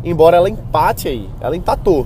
embora 0.06 0.38
ela 0.38 0.50
empate 0.50 1.08
aí. 1.08 1.30
Ela 1.42 1.58
empatou. 1.58 2.06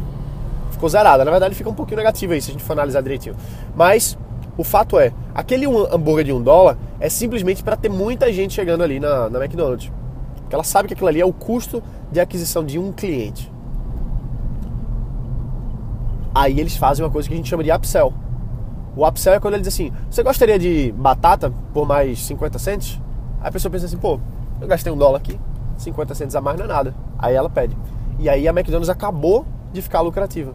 Ficou 0.71 0.89
zerada. 0.89 1.25
Na 1.25 1.31
verdade, 1.31 1.53
fica 1.53 1.69
um 1.69 1.73
pouquinho 1.73 1.97
negativo 1.97 2.33
aí, 2.33 2.41
se 2.41 2.49
a 2.49 2.53
gente 2.53 2.63
for 2.63 2.73
analisar 2.73 3.01
direitinho. 3.01 3.35
Mas 3.75 4.17
o 4.57 4.63
fato 4.63 4.97
é, 4.97 5.13
aquele 5.35 5.65
hambúrguer 5.65 6.25
de 6.25 6.33
um 6.33 6.41
dólar 6.41 6.77
é 6.99 7.09
simplesmente 7.09 7.63
para 7.63 7.75
ter 7.75 7.89
muita 7.89 8.31
gente 8.31 8.53
chegando 8.53 8.83
ali 8.83 8.99
na, 8.99 9.29
na 9.29 9.39
McDonald's. 9.39 9.91
Porque 10.37 10.55
ela 10.55 10.63
sabe 10.63 10.87
que 10.87 10.93
aquilo 10.93 11.09
ali 11.09 11.21
é 11.21 11.25
o 11.25 11.33
custo 11.33 11.83
de 12.11 12.19
aquisição 12.19 12.63
de 12.65 12.79
um 12.79 12.91
cliente. 12.91 13.51
Aí 16.33 16.59
eles 16.59 16.75
fazem 16.75 17.03
uma 17.03 17.11
coisa 17.11 17.27
que 17.27 17.33
a 17.33 17.37
gente 17.37 17.49
chama 17.49 17.63
de 17.63 17.71
upsell. 17.71 18.13
O 18.95 19.07
upsell 19.07 19.33
é 19.33 19.39
quando 19.39 19.56
ele 19.56 19.63
diz 19.63 19.73
assim: 19.73 19.91
Você 20.09 20.23
gostaria 20.23 20.57
de 20.57 20.91
batata 20.91 21.53
por 21.73 21.87
mais 21.87 22.19
50 22.25 22.59
cents? 22.59 23.01
Aí 23.41 23.49
a 23.49 23.51
pessoa 23.51 23.71
pensa 23.71 23.85
assim: 23.85 23.97
Pô, 23.97 24.19
eu 24.59 24.68
gastei 24.68 24.91
um 24.91 24.97
dólar 24.97 25.18
aqui, 25.18 25.39
50 25.80 26.16
cents 26.16 26.36
a 26.36 26.42
mais 26.42 26.57
não 26.57 26.66
é 26.66 26.68
nada. 26.68 26.95
Aí 27.18 27.36
ela 27.36 27.50
pede. 27.50 27.76
E 28.19 28.30
aí 28.30 28.48
a 28.48 28.52
McDonald's 28.52 28.90
acabou 28.90 29.45
de 29.71 29.81
ficar 29.81 30.02
lucrativa. 30.02 30.54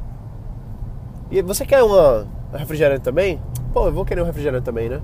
E 1.30 1.40
você 1.42 1.64
quer 1.64 1.82
uma 1.82 2.26
refrigerante 2.52 3.02
também? 3.02 3.40
Pô, 3.72 3.86
eu 3.86 3.92
vou 3.92 4.04
querer 4.04 4.22
um 4.22 4.26
refrigerante 4.26 4.64
também, 4.64 4.88
né? 4.88 5.00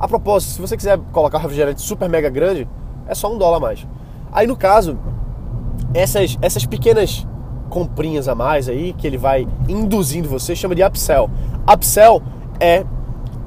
A 0.00 0.08
propósito, 0.08 0.52
se 0.52 0.60
você 0.60 0.76
quiser 0.76 0.98
colocar 1.12 1.38
um 1.38 1.40
refrigerante 1.42 1.82
super 1.82 2.08
mega 2.08 2.30
grande, 2.30 2.68
é 3.06 3.14
só 3.14 3.32
um 3.32 3.38
dólar 3.38 3.58
a 3.58 3.60
mais. 3.60 3.86
Aí 4.32 4.46
no 4.46 4.56
caso, 4.56 4.98
essas, 5.92 6.38
essas 6.40 6.64
pequenas 6.64 7.26
comprinhas 7.68 8.28
a 8.28 8.34
mais 8.34 8.68
aí, 8.68 8.92
que 8.92 9.06
ele 9.06 9.18
vai 9.18 9.46
induzindo 9.68 10.28
você, 10.28 10.56
chama 10.56 10.74
de 10.74 10.82
upsell. 10.82 11.30
Upsell 11.72 12.22
é 12.58 12.84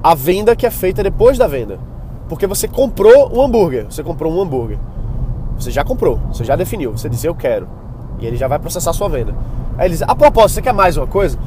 a 0.03 0.15
venda 0.15 0.55
que 0.55 0.65
é 0.65 0.71
feita 0.71 1.03
depois 1.03 1.37
da 1.37 1.47
venda. 1.47 1.79
Porque 2.29 2.47
você 2.47 2.67
comprou 2.67 3.35
um 3.35 3.41
hambúrguer, 3.41 3.85
você 3.85 4.03
comprou 4.03 4.31
um 4.31 4.41
hambúrguer. 4.41 4.79
Você 5.57 5.71
já 5.71 5.83
comprou, 5.83 6.17
você 6.31 6.43
já 6.43 6.55
definiu, 6.55 6.91
você 6.91 7.07
diz 7.07 7.23
eu 7.23 7.35
quero. 7.35 7.67
E 8.19 8.25
ele 8.25 8.37
já 8.37 8.47
vai 8.47 8.59
processar 8.59 8.91
a 8.91 8.93
sua 8.93 9.09
venda. 9.09 9.35
Aí 9.77 9.87
ele 9.87 9.93
diz, 9.93 10.01
a 10.01 10.15
propósito, 10.15 10.55
você 10.55 10.61
quer 10.61 10.73
mais 10.73 10.97
uma 10.97 11.07
coisa? 11.07 11.37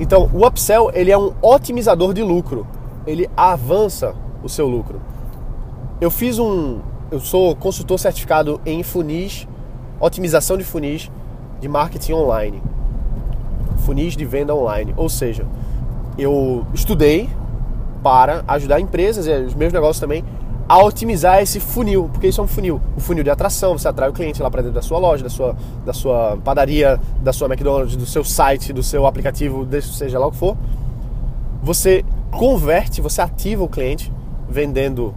Então, 0.00 0.28
o 0.32 0.46
upsell, 0.46 0.90
ele 0.94 1.10
é 1.10 1.18
um 1.18 1.32
otimizador 1.40 2.12
de 2.12 2.22
lucro. 2.22 2.66
Ele 3.06 3.28
avança 3.36 4.14
o 4.42 4.48
seu 4.48 4.66
lucro. 4.66 5.00
Eu 6.00 6.10
fiz 6.10 6.38
um... 6.38 6.80
Eu 7.10 7.20
sou 7.20 7.54
consultor 7.54 7.98
certificado 7.98 8.60
em 8.66 8.82
funis, 8.82 9.46
otimização 10.00 10.56
de 10.56 10.64
funis 10.64 11.10
de 11.60 11.68
marketing 11.68 12.14
online. 12.14 12.62
Funis 13.84 14.16
de 14.16 14.24
venda 14.24 14.54
online. 14.54 14.92
Ou 14.96 15.08
seja, 15.08 15.46
eu 16.18 16.66
estudei 16.74 17.28
para 18.02 18.42
ajudar 18.48 18.80
empresas 18.80 19.26
e 19.26 19.32
os 19.32 19.54
meus 19.54 19.72
negócios 19.72 20.00
também 20.00 20.24
a 20.74 20.82
otimizar 20.82 21.40
esse 21.40 21.60
funil, 21.60 22.10
porque 22.12 22.26
isso 22.26 22.40
é 22.40 22.44
um 22.44 22.48
funil. 22.48 22.80
O 22.96 23.00
funil 23.00 23.22
de 23.22 23.30
atração, 23.30 23.78
você 23.78 23.86
atrai 23.86 24.08
o 24.08 24.12
cliente 24.12 24.42
lá 24.42 24.50
para 24.50 24.60
dentro 24.60 24.74
da 24.74 24.82
sua 24.82 24.98
loja, 24.98 25.22
da 25.22 25.30
sua, 25.30 25.54
da 25.86 25.92
sua 25.92 26.36
padaria, 26.42 27.00
da 27.22 27.32
sua 27.32 27.46
McDonald's, 27.46 27.94
do 27.94 28.04
seu 28.04 28.24
site, 28.24 28.72
do 28.72 28.82
seu 28.82 29.06
aplicativo, 29.06 29.64
seja 29.80 30.18
lá 30.18 30.26
o 30.26 30.32
que 30.32 30.36
for. 30.36 30.56
Você 31.62 32.04
converte, 32.32 33.00
você 33.00 33.20
ativa 33.20 33.62
o 33.62 33.68
cliente 33.68 34.12
vendendo 34.48 35.14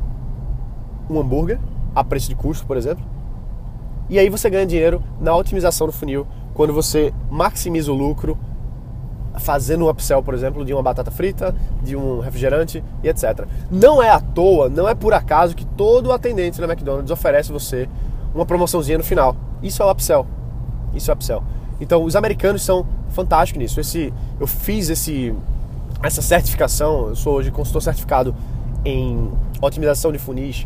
um 1.10 1.20
hambúrguer 1.20 1.60
a 1.96 2.04
preço 2.04 2.30
de 2.30 2.36
custo, 2.36 2.64
por 2.68 2.78
exemplo. 2.78 3.04
E 4.12 4.20
aí 4.20 4.30
você 4.30 4.52
ganha 4.52 4.66
dinheiro 4.66 5.02
na 5.20 5.36
otimização 5.36 5.88
do 5.88 5.94
funil 5.94 6.28
quando 6.54 6.72
você 6.72 7.12
maximiza 7.32 7.92
o 7.92 7.96
lucro 7.96 8.38
fazendo 9.39 9.86
um 9.86 9.89
upsell, 9.89 10.22
por 10.24 10.34
exemplo, 10.34 10.65
de 10.65 10.74
uma 10.74 10.82
batata 10.82 11.12
frita, 11.12 11.56
de 11.82 11.96
um 11.96 12.20
refrigerante 12.20 12.84
e 13.03 13.08
etc. 13.08 13.46
Não 13.70 14.01
é 14.01 14.10
à 14.10 14.20
toa, 14.20 14.70
não 14.70 14.88
é 14.88 14.96
por 14.96 15.13
acaso 15.13 15.56
que 15.56 15.65
todo 15.65 16.12
atendente 16.12 16.60
na 16.60 16.67
McDonald's 16.67 17.12
oferece 17.12 17.51
você 17.51 17.88
uma 18.34 18.46
promoçãozinha 18.46 18.98
no 18.98 19.03
final. 19.03 19.36
Isso 19.62 19.82
é 19.82 19.86
o 19.86 19.91
upsell. 19.91 20.25
Isso 20.94 21.10
é 21.10 21.13
o 21.13 21.15
upsell. 21.15 21.44
Então, 21.79 22.03
os 22.03 22.15
americanos 22.15 22.63
são 22.63 22.86
fantásticos 23.10 23.62
nisso. 23.62 23.79
Esse, 23.79 24.13
eu 24.39 24.48
fiz 24.48 24.89
esse, 24.89 25.34
essa 26.01 26.22
certificação, 26.22 27.10
eu 27.10 27.15
sou 27.15 27.36
hoje 27.36 27.51
consultor 27.51 27.82
certificado 27.82 28.36
em 28.84 29.32
otimização 29.62 30.12
de 30.12 30.17
funis 30.17 30.65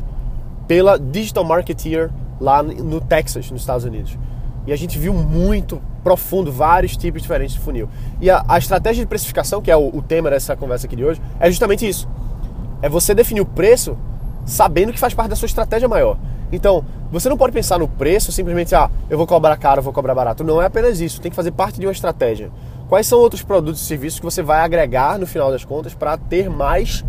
pela 0.67 0.97
Digital 0.97 1.43
Marketeer 1.43 2.09
lá 2.39 2.63
no 2.63 3.01
Texas, 3.01 3.49
nos 3.51 3.61
Estados 3.61 3.85
Unidos. 3.85 4.17
E 4.65 4.71
a 4.71 4.75
gente 4.75 4.97
viu 4.99 5.13
muito 5.13 5.81
profundo 6.03 6.51
vários 6.51 6.95
tipos 6.95 7.21
diferentes 7.21 7.55
de 7.55 7.61
funil. 7.61 7.89
E 8.19 8.29
a, 8.29 8.43
a 8.47 8.57
estratégia 8.57 9.03
de 9.03 9.07
precificação, 9.07 9.61
que 9.61 9.71
é 9.71 9.75
o, 9.75 9.95
o, 9.95 10.01
tema 10.01 10.29
dessa 10.29 10.55
conversa 10.55 10.87
aqui 10.87 10.95
de 10.95 11.03
hoje, 11.03 11.21
é 11.39 11.49
justamente 11.49 11.87
isso. 11.87 12.07
É 12.81 12.89
você 12.89 13.13
definir 13.13 13.41
o 13.41 13.45
preço 13.45 13.97
sabendo 14.45 14.91
que 14.91 14.99
faz 14.99 15.13
parte 15.13 15.29
da 15.29 15.35
sua 15.35 15.45
estratégia 15.45 15.87
maior. 15.87 16.17
Então, 16.51 16.83
você 17.11 17.29
não 17.29 17.37
pode 17.37 17.53
pensar 17.53 17.79
no 17.79 17.87
preço 17.87 18.31
simplesmente, 18.31 18.75
ah, 18.75 18.89
eu 19.09 19.17
vou 19.17 19.25
cobrar 19.25 19.55
caro, 19.57 19.79
eu 19.79 19.83
vou 19.83 19.93
cobrar 19.93 20.13
barato. 20.13 20.43
Não 20.43 20.61
é 20.61 20.65
apenas 20.65 20.99
isso, 20.99 21.21
tem 21.21 21.29
que 21.29 21.35
fazer 21.35 21.51
parte 21.51 21.79
de 21.79 21.85
uma 21.85 21.91
estratégia. 21.91 22.51
Quais 22.89 23.07
são 23.07 23.19
outros 23.19 23.41
produtos 23.41 23.81
e 23.81 23.85
serviços 23.85 24.19
que 24.19 24.25
você 24.25 24.41
vai 24.43 24.61
agregar 24.61 25.17
no 25.17 25.25
final 25.25 25.49
das 25.49 25.63
contas 25.63 25.93
para 25.93 26.17
ter 26.17 26.49
mais 26.49 27.05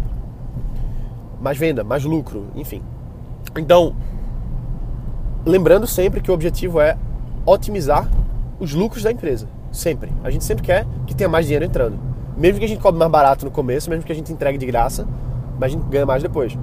mais 1.41 1.59
venda, 1.59 1.83
mais 1.83 2.05
lucro, 2.05 2.47
enfim. 2.55 2.81
Então, 3.57 3.97
lembrando 5.45 5.89
sempre 5.89 6.21
que 6.21 6.31
o 6.31 6.35
objetivo 6.35 6.81
é 6.81 6.97
otimizar 7.45 8.09
os 8.59 8.73
lucros 8.73 9.03
da 9.03 9.11
empresa. 9.11 9.49
Sempre. 9.71 10.13
A 10.23 10.31
gente 10.31 10.45
sempre 10.45 10.63
quer 10.65 10.87
que 11.07 11.15
tenha 11.15 11.29
mais 11.29 11.47
dinheiro 11.47 11.65
entrando. 11.65 11.99
Mesmo 12.37 12.59
que 12.59 12.65
a 12.65 12.69
gente 12.69 12.81
cobre 12.81 12.99
mais 12.99 13.11
barato 13.11 13.45
no 13.45 13.51
começo, 13.51 13.91
mesmo 13.91 14.05
que 14.05 14.13
a 14.13 14.15
gente 14.15 14.33
entregue 14.33 14.59
de 14.59 14.67
graça, 14.67 15.07
mas 15.59 15.73
a 15.73 15.77
gente 15.77 15.89
ganha 15.89 16.07
mais 16.07 16.23
depois. 16.23 16.57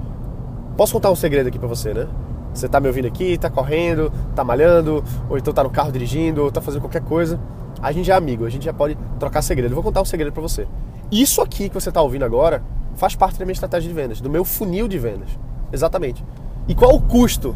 Posso 0.76 0.92
contar 0.92 1.10
um 1.10 1.16
segredo 1.16 1.48
aqui 1.48 1.58
pra 1.58 1.68
você, 1.68 1.92
né? 1.92 2.06
Você 2.52 2.68
tá 2.68 2.80
me 2.80 2.88
ouvindo 2.88 3.06
aqui, 3.06 3.38
tá 3.38 3.48
correndo, 3.48 4.12
tá 4.34 4.42
malhando, 4.42 5.04
ou 5.28 5.38
então 5.38 5.52
tá 5.52 5.62
no 5.62 5.70
carro 5.70 5.92
dirigindo, 5.92 6.42
ou 6.42 6.50
tá 6.50 6.60
fazendo 6.60 6.80
qualquer 6.80 7.02
coisa. 7.02 7.38
A 7.80 7.92
gente 7.92 8.06
já 8.06 8.14
é 8.14 8.16
amigo, 8.16 8.44
a 8.44 8.50
gente 8.50 8.64
já 8.64 8.72
pode 8.72 8.96
trocar 9.18 9.42
segredo. 9.42 9.72
Eu 9.72 9.76
vou 9.76 9.84
contar 9.84 10.02
um 10.02 10.04
segredo 10.04 10.32
para 10.32 10.42
você. 10.42 10.66
Isso 11.10 11.40
aqui 11.40 11.68
que 11.68 11.74
você 11.74 11.90
tá 11.90 12.00
ouvindo 12.02 12.24
agora 12.24 12.62
faz 12.96 13.14
parte 13.14 13.38
da 13.38 13.44
minha 13.44 13.52
estratégia 13.52 13.88
de 13.88 13.94
vendas, 13.94 14.20
do 14.20 14.28
meu 14.28 14.44
funil 14.44 14.86
de 14.88 14.98
vendas. 14.98 15.28
Exatamente. 15.72 16.24
E 16.68 16.74
qual 16.74 16.94
o 16.94 17.00
custo? 17.00 17.54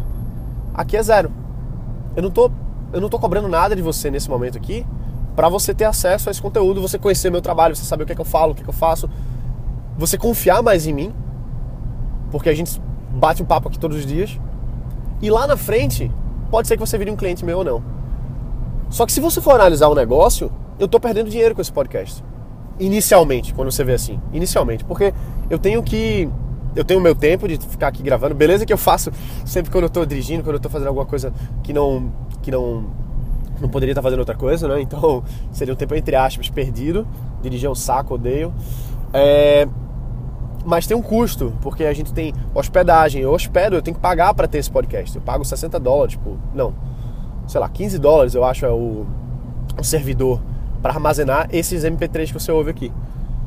Aqui 0.73 0.97
é 0.97 1.03
zero. 1.03 1.31
Eu 2.17 2.23
não 2.23 2.31
tô, 2.31 2.51
eu 2.95 3.01
não 3.01 3.11
tô 3.11 3.19
cobrando 3.19 3.49
nada 3.49 3.77
de 3.77 3.83
você 3.83 4.11
nesse 4.11 4.31
momento 4.31 4.57
aqui 4.57 4.87
para 5.37 5.49
você 5.49 5.75
ter 5.75 5.85
acesso 5.85 6.29
a 6.29 6.33
esse 6.33 6.41
conteúdo, 6.41 6.81
você 6.81 6.99
conhecer 6.99 7.31
meu 7.31 7.43
trabalho, 7.43 7.75
você 7.75 7.85
saber 7.85 8.05
o 8.05 8.07
que 8.07 8.13
é 8.13 8.15
que 8.15 8.21
eu 8.21 8.25
falo, 8.25 8.53
o 8.53 8.55
que 8.55 8.63
é 8.63 8.65
que 8.65 8.71
eu 8.71 8.75
faço, 8.75 9.11
você 9.99 10.17
confiar 10.17 10.63
mais 10.63 10.87
em 10.87 10.93
mim, 10.93 11.13
porque 12.31 12.49
a 12.49 12.55
gente 12.55 12.81
bate 13.11 13.43
um 13.43 13.47
papo 13.47 13.69
aqui 13.69 13.79
todos 13.79 13.99
os 13.99 14.07
dias. 14.07 14.39
E 15.21 15.31
lá 15.31 15.47
na 15.47 15.57
frente, 15.57 16.11
pode 16.51 16.69
ser 16.69 16.77
que 16.77 16.81
você 16.81 16.97
vire 16.99 17.11
um 17.11 17.17
cliente 17.17 17.45
meu 17.45 17.59
ou 17.59 17.65
não. 17.65 17.83
Só 18.91 19.07
que 19.07 19.13
se 19.13 19.21
você 19.21 19.41
for 19.41 19.55
analisar 19.55 19.89
o 19.89 19.93
um 19.93 19.95
negócio, 19.95 20.53
eu 20.79 20.87
tô 20.87 21.01
perdendo 21.01 21.31
dinheiro 21.31 21.55
com 21.55 21.61
esse 21.61 21.73
podcast. 21.73 22.23
Inicialmente, 22.79 23.55
quando 23.55 23.71
você 23.71 23.85
vê 23.85 23.95
assim. 23.95 24.21
Inicialmente. 24.33 24.85
Porque 24.85 25.15
eu 25.49 25.59
tenho 25.59 25.83
que. 25.83 26.29
Eu 26.75 26.85
tenho 26.85 27.01
meu 27.01 27.15
tempo 27.15 27.47
de 27.47 27.57
ficar 27.57 27.89
aqui 27.89 28.03
gravando. 28.03 28.35
Beleza 28.35 28.67
que 28.67 28.73
eu 28.73 28.79
faço 28.79 29.11
sempre 29.45 29.71
quando 29.71 29.85
eu 29.85 29.91
tô 29.91 30.05
dirigindo, 30.05 30.43
quando 30.43 30.57
eu 30.57 30.61
tô 30.61 30.69
fazendo 30.69 30.89
alguma 30.89 31.07
coisa 31.07 31.33
que 31.63 31.73
não. 31.73 32.13
Que 32.45 32.51
não. 32.51 32.85
Não 33.61 33.69
poderia 33.69 33.93
estar 33.93 34.03
fazendo 34.03 34.19
outra 34.19 34.35
coisa, 34.35 34.69
né? 34.69 34.81
Então 34.81 35.23
seria 35.53 35.73
um 35.73 35.77
tempo, 35.77 35.95
entre 35.95 36.15
aspas, 36.15 36.51
perdido. 36.51 37.07
Dirigir 37.43 37.67
é 37.67 37.71
um 37.71 37.75
saco, 37.75 38.15
odeio. 38.15 38.53
É, 39.13 39.67
mas 40.65 40.87
tem 40.87 40.97
um 40.97 41.03
custo, 41.03 41.53
porque 41.63 41.85
a 41.85 41.93
gente 41.93 42.13
tem 42.13 42.35
hospedagem. 42.55 43.23
Eu 43.23 43.33
hospedo, 43.33 43.77
eu 43.77 43.83
tenho 43.83 43.95
que 43.95 44.01
pagar 44.01 44.35
para 44.35 44.49
ter 44.49 44.59
esse 44.59 44.71
podcast. 44.71 45.15
Eu 45.15 45.23
pago 45.23 45.45
60 45.45 45.79
dólares, 45.79 46.13
tipo, 46.13 46.37
não, 46.55 46.75
sei 47.47 47.61
lá, 47.61 47.69
15 47.69 47.99
dólares 47.99 48.35
eu 48.35 48.45
acho 48.45 48.67
é 48.67 48.71
o, 48.71 49.07
o 49.79 49.85
servidor 49.85 50.41
para 50.83 50.93
armazenar 50.93 51.49
esses 51.53 51.85
MP3 51.85 52.27
que 52.27 52.35
você 52.35 52.51
ouve 52.51 52.71
aqui. 52.71 52.93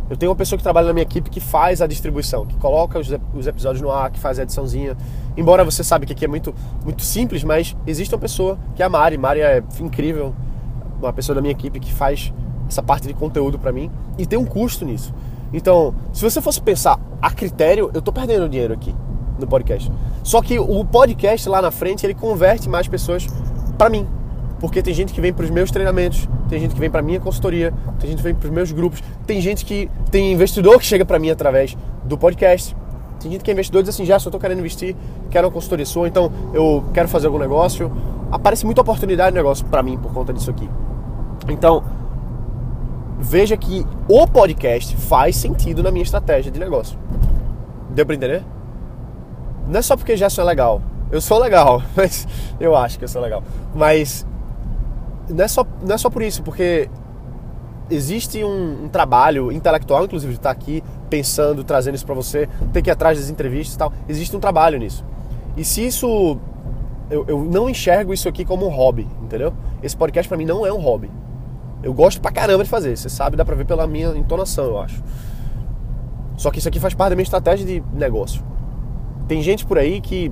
Eu 0.10 0.16
tenho 0.16 0.32
uma 0.32 0.36
pessoa 0.36 0.58
que 0.58 0.64
trabalha 0.64 0.88
na 0.88 0.94
minha 0.94 1.04
equipe 1.04 1.30
que 1.30 1.40
faz 1.40 1.82
a 1.82 1.88
distribuição, 1.88 2.46
que 2.46 2.56
coloca 2.56 2.98
os, 2.98 3.10
os 3.34 3.48
episódios 3.48 3.82
no 3.82 3.92
ar, 3.92 4.10
que 4.10 4.20
faz 4.20 4.40
a 4.40 4.44
ediçãozinha. 4.44 4.96
Embora 5.36 5.66
você 5.66 5.84
sabe 5.84 6.06
que 6.06 6.14
aqui 6.14 6.24
é 6.24 6.28
muito, 6.28 6.56
muito 6.84 7.02
simples, 7.04 7.44
mas 7.44 7.76
existe 7.86 8.14
uma 8.16 8.22
pessoa 8.22 8.58
que 8.76 8.82
é 8.82 8.86
a 8.86 8.90
Mari. 8.90 9.18
Mari 9.18 9.42
é 9.42 9.62
incrível, 9.82 10.34
uma 11.02 11.12
pessoa 11.12 11.36
da 11.36 11.42
minha 11.42 11.52
equipe 11.52 11.80
que 11.80 11.94
faz 11.94 12.34
essa 12.70 12.82
parte 12.82 13.08
de 13.08 13.14
conteúdo 13.14 13.60
para 13.60 13.72
mim 13.72 13.92
e 14.18 14.26
tem 14.26 14.40
um 14.40 14.46
custo 14.46 14.86
nisso. 14.86 15.14
Então, 15.52 15.94
se 16.14 16.22
você 16.24 16.42
fosse 16.42 16.62
pensar 16.62 17.00
a 17.22 17.32
critério, 17.32 17.90
eu 17.94 18.02
tô 18.02 18.12
perdendo 18.12 18.48
dinheiro 18.50 18.74
aqui 18.74 18.96
no 19.40 19.48
podcast. 19.48 19.92
Só 20.24 20.42
que 20.42 20.60
o 20.60 20.84
podcast 20.84 21.48
lá 21.48 21.62
na 21.62 21.72
frente, 21.72 22.06
ele 22.06 22.14
converte 22.14 22.68
mais 22.68 22.88
pessoas 22.88 23.28
para 23.78 23.90
mim. 23.90 24.08
Porque 24.60 24.82
tem 24.82 24.94
gente 24.94 25.14
que 25.14 25.22
vem 25.22 25.32
para 25.32 25.46
os 25.46 25.52
meus 25.52 25.70
treinamentos, 25.70 26.28
tem 26.50 26.60
gente 26.60 26.74
que 26.74 26.80
vem 26.80 26.89
para 26.89 27.01
minha 27.01 27.20
consultoria, 27.20 27.74
tem 28.00 28.10
gente 28.10 28.18
que 28.18 28.24
vem 28.24 28.36
para 28.36 28.46
os 28.46 28.51
meus 28.51 28.72
grupos, 28.72 29.04
tem 29.25 29.42
gente 29.42 29.66
que 29.66 29.89
tem 30.10 30.32
investidor 30.32 30.80
que 30.80 30.86
chega 30.86 31.06
para 31.06 31.20
mim 31.20 31.30
através 31.30 31.77
do 32.04 32.18
podcast. 32.18 32.75
Tem 33.20 33.32
gente 33.32 33.44
que 33.44 33.50
é 33.50 33.54
investidor 33.54 33.82
e 33.82 33.84
diz 33.84 33.96
assim, 33.96 34.06
já, 34.06 34.20
só 34.20 34.30
estou 34.30 34.39
querendo 34.39 34.60
investir, 34.60 34.96
quero 35.30 35.48
uma 35.48 35.54
consultoria 35.54 35.86
sua, 35.86 36.08
então 36.08 36.32
eu 36.54 36.84
quero 36.94 37.08
fazer 37.08 37.27
algum 37.27 37.39
negócio. 37.39 37.92
Aparece 38.32 38.66
muita 38.66 38.82
oportunidade 38.82 39.32
de 39.32 39.38
negócio 39.38 39.66
para 39.66 39.82
mim 39.82 39.98
por 39.98 40.13
conta 40.13 40.32
disso 40.32 40.50
aqui. 40.51 40.70
Então, 41.50 41.84
veja 43.20 43.58
que 43.58 43.86
o 44.08 44.27
podcast 44.27 44.96
faz 44.98 45.36
sentido 45.36 45.82
na 45.82 45.92
minha 45.92 46.04
estratégia 46.04 46.51
de 46.51 46.60
negócio. 46.60 46.98
Deu 47.89 48.06
para 48.06 48.16
entender? 48.16 48.44
Não 49.68 49.80
é 49.80 49.82
só 49.82 49.98
porque 49.98 50.16
Gerson 50.16 50.42
é 50.42 50.46
legal. 50.46 50.82
Eu 51.12 51.22
sou 51.22 51.39
legal, 51.39 51.82
mas 51.96 52.27
eu 52.60 52.75
acho 52.75 53.00
que 53.00 53.06
eu 53.06 53.10
sou 53.10 53.22
legal. 53.22 53.44
Mas 53.74 54.25
não 55.30 55.44
é 55.44 55.48
só, 55.48 55.66
não 55.82 55.96
é 55.96 55.98
só 55.98 56.10
por 56.10 56.22
isso, 56.22 56.44
porque 56.44 56.90
existe 57.90 58.44
um, 58.44 58.86
um 58.86 58.90
trabalho 58.90 59.52
intelectual, 59.52 60.06
inclusive, 60.06 60.34
de 60.34 60.40
estar 60.40 60.52
aqui 60.52 60.84
pensando, 61.10 61.64
trazendo 61.64 61.96
isso 61.96 62.06
para 62.06 62.16
você, 62.16 62.48
ter 62.74 62.82
que 62.82 62.90
ir 62.90 62.92
atrás 62.92 63.20
das 63.20 63.30
entrevistas 63.30 63.76
e 63.76 63.78
tal. 63.78 63.94
Existe 64.08 64.36
um 64.36 64.40
trabalho 64.40 64.78
nisso. 64.78 65.04
E 65.56 65.64
se 65.64 65.86
isso. 65.86 66.38
Eu, 67.10 67.26
eu 67.28 67.40
não 67.46 67.70
enxergo 67.70 68.14
isso 68.14 68.28
aqui 68.28 68.44
como 68.44 68.66
um 68.66 68.70
hobby, 68.70 69.08
entendeu? 69.22 69.54
Esse 69.82 69.96
podcast 69.96 70.28
para 70.28 70.38
mim 70.38 70.44
não 70.44 70.66
é 70.66 70.74
um 70.74 70.82
hobby. 70.82 71.10
Eu 71.82 71.94
gosto 71.94 72.20
pra 72.20 72.32
caramba 72.32 72.64
de 72.64 72.70
fazer, 72.70 72.98
você 72.98 73.08
sabe, 73.08 73.38
dá 73.38 73.46
pra 73.46 73.56
ver 73.56 73.66
pela 73.66 73.88
minha 73.88 74.10
entonação, 74.10 74.66
eu 74.66 74.80
acho. 74.80 75.02
Só 76.36 76.52
que 76.52 76.60
isso 76.60 76.68
aqui 76.68 76.80
faz 76.80 76.94
parte 76.94 77.12
da 77.12 77.16
minha 77.16 77.24
estratégia 77.24 77.66
de 77.66 77.82
negócio. 77.94 78.44
Tem 79.28 79.42
gente 79.42 79.66
por 79.66 79.78
aí 79.78 80.02
que, 80.02 80.32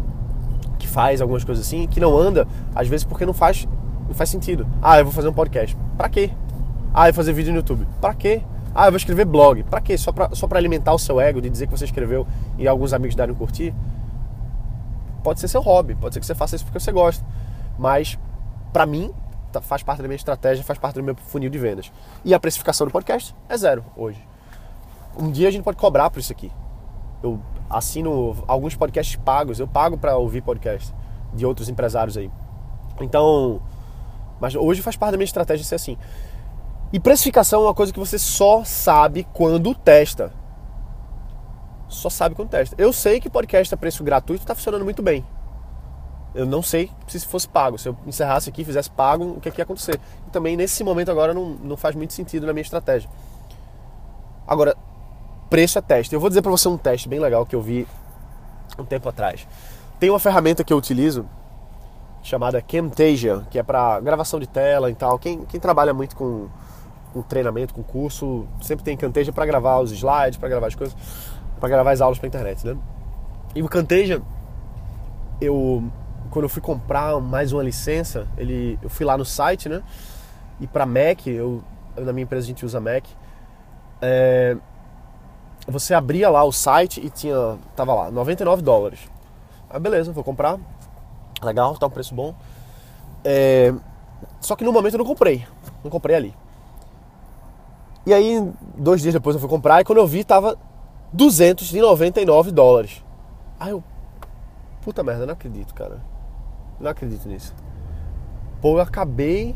que 0.77 0.87
faz 0.87 1.21
algumas 1.21 1.43
coisas 1.43 1.65
assim, 1.65 1.87
que 1.87 1.99
não 1.99 2.17
anda, 2.17 2.47
às 2.73 2.87
vezes 2.87 3.05
porque 3.05 3.25
não 3.25 3.33
faz, 3.33 3.67
não 4.07 4.13
faz 4.13 4.29
sentido. 4.29 4.67
Ah, 4.81 4.99
eu 4.99 5.05
vou 5.05 5.13
fazer 5.13 5.27
um 5.27 5.33
podcast. 5.33 5.75
Pra 5.97 6.09
quê? 6.09 6.31
Ah, 6.93 7.07
eu 7.07 7.13
vou 7.13 7.23
fazer 7.23 7.33
vídeo 7.33 7.51
no 7.51 7.59
YouTube. 7.59 7.87
Pra 7.99 8.13
quê? 8.13 8.41
Ah, 8.73 8.87
eu 8.87 8.91
vou 8.91 8.97
escrever 8.97 9.25
blog. 9.25 9.63
Pra 9.63 9.81
quê? 9.81 9.97
Só 9.97 10.11
pra, 10.11 10.29
só 10.33 10.47
pra 10.47 10.59
alimentar 10.59 10.93
o 10.93 10.99
seu 10.99 11.19
ego, 11.19 11.41
de 11.41 11.49
dizer 11.49 11.67
que 11.67 11.71
você 11.71 11.85
escreveu 11.85 12.27
e 12.57 12.67
alguns 12.67 12.93
amigos 12.93 13.15
darem 13.15 13.33
um 13.33 13.37
curtir? 13.37 13.73
Pode 15.23 15.39
ser 15.39 15.47
seu 15.47 15.61
hobby, 15.61 15.95
pode 15.95 16.13
ser 16.13 16.19
que 16.19 16.25
você 16.25 16.35
faça 16.35 16.55
isso 16.55 16.65
porque 16.65 16.79
você 16.79 16.91
gosta. 16.91 17.25
Mas, 17.77 18.17
pra 18.71 18.85
mim, 18.85 19.11
Tá, 19.55 19.61
faz 19.61 19.81
parte 19.81 20.01
da 20.01 20.07
minha 20.09 20.17
estratégia, 20.17 20.65
faz 20.65 20.77
parte 20.77 20.95
do 20.95 21.03
meu 21.03 21.15
funil 21.15 21.49
de 21.49 21.57
vendas. 21.57 21.89
E 22.25 22.33
a 22.33 22.39
precificação 22.39 22.85
do 22.85 22.91
podcast 22.91 23.33
é 23.47 23.57
zero 23.57 23.85
hoje. 23.95 24.19
Um 25.17 25.31
dia 25.31 25.47
a 25.47 25.51
gente 25.51 25.63
pode 25.63 25.77
cobrar 25.77 26.09
por 26.09 26.19
isso 26.19 26.33
aqui. 26.33 26.51
Eu 27.23 27.39
assino 27.69 28.35
alguns 28.47 28.75
podcasts 28.75 29.15
pagos, 29.15 29.57
eu 29.57 29.67
pago 29.67 29.97
para 29.97 30.17
ouvir 30.17 30.41
podcast 30.41 30.93
de 31.33 31.45
outros 31.45 31.69
empresários 31.69 32.17
aí. 32.17 32.29
Então, 32.99 33.61
mas 34.39 34.55
hoje 34.55 34.81
faz 34.81 34.95
parte 34.95 35.11
da 35.11 35.17
minha 35.17 35.25
estratégia 35.25 35.65
ser 35.65 35.75
assim. 35.75 35.97
E 36.91 36.99
precificação 36.99 37.61
é 37.61 37.65
uma 37.65 37.73
coisa 37.73 37.91
que 37.91 37.99
você 37.99 38.17
só 38.17 38.63
sabe 38.63 39.27
quando 39.33 39.73
testa. 39.73 40.31
Só 41.87 42.09
sabe 42.09 42.35
quando 42.35 42.49
testa. 42.49 42.75
Eu 42.77 42.91
sei 42.93 43.19
que 43.19 43.29
podcast 43.29 43.73
a 43.73 43.77
preço 43.77 44.03
gratuito 44.03 44.43
está 44.43 44.55
funcionando 44.55 44.83
muito 44.83 45.01
bem. 45.01 45.25
Eu 46.33 46.45
não 46.45 46.61
sei 46.61 46.91
se 47.07 47.25
fosse 47.25 47.47
pago. 47.47 47.77
Se 47.77 47.87
eu 47.89 47.97
encerrasse 48.05 48.49
aqui, 48.49 48.63
fizesse 48.63 48.89
pago, 48.89 49.25
o 49.37 49.41
que, 49.41 49.49
é 49.49 49.51
que 49.51 49.61
ia 49.61 49.63
acontecer. 49.63 49.99
E 50.27 50.31
também 50.31 50.57
nesse 50.57 50.83
momento 50.83 51.09
agora 51.09 51.33
não, 51.33 51.49
não 51.49 51.77
faz 51.77 51.95
muito 51.95 52.13
sentido 52.13 52.45
na 52.45 52.53
minha 52.53 52.61
estratégia. 52.61 53.09
Agora, 54.47 54.75
preço 55.49 55.77
é 55.77 55.81
teste. 55.81 56.13
Eu 56.13 56.19
vou 56.19 56.29
dizer 56.29 56.41
para 56.41 56.51
você 56.51 56.67
um 56.67 56.77
teste 56.77 57.07
bem 57.07 57.19
legal 57.19 57.45
que 57.45 57.55
eu 57.55 57.61
vi 57.61 57.87
um 58.77 58.83
tempo 58.83 59.07
atrás. 59.07 59.47
Tem 59.99 60.09
uma 60.09 60.19
ferramenta 60.19 60.63
que 60.63 60.73
eu 60.73 60.77
utilizo 60.77 61.25
chamada 62.25 62.61
Camtasia, 62.61 63.43
que 63.49 63.59
é 63.59 63.63
para 63.63 63.99
gravação 63.99 64.39
de 64.39 64.47
tela 64.47 64.89
e 64.89 64.95
tal. 64.95 65.17
Quem, 65.19 65.45
quem 65.45 65.59
trabalha 65.59 65.93
muito 65.93 66.15
com, 66.15 66.47
com 67.13 67.21
treinamento, 67.21 67.73
com 67.73 67.83
curso, 67.83 68.45
sempre 68.61 68.83
tem 68.83 68.97
Camtasia 68.97 69.31
para 69.31 69.45
gravar 69.45 69.79
os 69.79 69.91
slides, 69.91 70.37
para 70.37 70.49
gravar 70.49 70.67
as 70.67 70.75
coisas, 70.75 70.95
para 71.59 71.69
gravar 71.69 71.91
as 71.91 72.01
aulas 72.01 72.17
para 72.17 72.27
internet, 72.27 72.65
né? 72.65 72.75
E 73.55 73.61
o 73.61 73.69
Camtasia 73.69 74.21
eu 75.39 75.83
quando 76.31 76.43
eu 76.43 76.49
fui 76.49 76.61
comprar 76.61 77.17
mais 77.21 77.53
uma 77.53 77.63
licença, 77.63 78.27
ele, 78.37 78.77
eu 78.81 78.89
fui 78.89 79.05
lá 79.05 79.17
no 79.17 79.23
site, 79.23 79.69
né? 79.69 79.81
e 80.59 80.67
para 80.67 80.85
Mac, 80.85 81.27
eu, 81.27 81.63
na 81.97 82.13
minha 82.13 82.23
empresa 82.23 82.45
a 82.45 82.47
gente 82.47 82.65
usa 82.65 82.79
Mac, 82.79 83.03
é, 84.01 84.55
você 85.67 85.93
abria 85.93 86.29
lá 86.29 86.43
o 86.43 86.51
site 86.51 87.01
e 87.03 87.09
tinha, 87.09 87.57
tava 87.75 87.93
lá, 87.93 88.11
99 88.11 88.61
dólares. 88.61 88.99
Ah, 89.69 89.79
beleza, 89.79 90.11
vou 90.11 90.23
comprar. 90.23 90.57
Legal, 91.41 91.77
tá 91.77 91.87
um 91.87 91.89
preço 91.89 92.13
bom. 92.13 92.33
É, 93.23 93.73
só 94.39 94.55
que 94.55 94.63
no 94.63 94.71
momento 94.71 94.93
eu 94.93 94.99
não 94.99 95.05
comprei. 95.05 95.45
Não 95.83 95.91
comprei 95.91 96.15
ali. 96.15 96.35
E 98.05 98.13
aí, 98.13 98.51
dois 98.77 99.01
dias 99.01 99.13
depois 99.13 99.35
eu 99.35 99.39
fui 99.39 99.49
comprar 99.49 99.81
e 99.81 99.83
quando 99.83 99.97
eu 99.97 100.05
vi 100.05 100.23
tava 100.23 100.57
299 101.11 102.51
dólares. 102.51 103.03
Aí 103.59 103.71
eu, 103.71 103.83
puta 104.81 105.03
merda, 105.03 105.25
não 105.25 105.33
acredito, 105.33 105.73
cara. 105.73 105.99
Não 106.79 106.91
acredito 106.91 107.27
nisso. 107.27 107.53
Pô, 108.61 108.77
eu 108.77 108.81
acabei. 108.81 109.55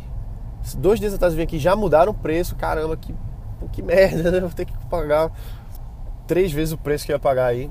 Dois 0.78 1.00
dias 1.00 1.14
atrás 1.14 1.34
eu 1.34 1.38
vim 1.38 1.44
aqui, 1.44 1.60
já 1.60 1.76
mudaram 1.76 2.12
o 2.12 2.16
preço. 2.16 2.56
Caramba, 2.56 2.98
que, 2.98 3.14
que 3.72 3.82
merda, 3.82 4.32
né? 4.32 4.40
Vou 4.40 4.50
ter 4.50 4.66
que 4.66 4.74
pagar 4.88 5.32
três 6.26 6.52
vezes 6.52 6.74
o 6.74 6.78
preço 6.78 7.06
que 7.06 7.12
eu 7.12 7.16
ia 7.16 7.20
pagar 7.20 7.46
aí. 7.46 7.70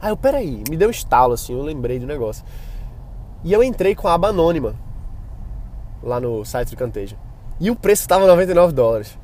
Aí 0.00 0.10
eu, 0.10 0.16
peraí, 0.16 0.62
me 0.68 0.76
deu 0.76 0.88
um 0.88 0.90
estalo 0.90 1.32
assim, 1.32 1.54
eu 1.54 1.62
lembrei 1.62 1.98
do 1.98 2.06
negócio. 2.06 2.44
E 3.42 3.52
eu 3.52 3.62
entrei 3.62 3.94
com 3.94 4.08
a 4.08 4.14
aba 4.14 4.28
anônima 4.28 4.74
lá 6.02 6.20
no 6.20 6.44
site 6.44 6.70
do 6.70 6.76
Canteja. 6.76 7.16
E 7.58 7.70
o 7.70 7.76
preço 7.76 8.02
estava 8.02 8.26
99 8.26 8.72
dólares. 8.72 9.18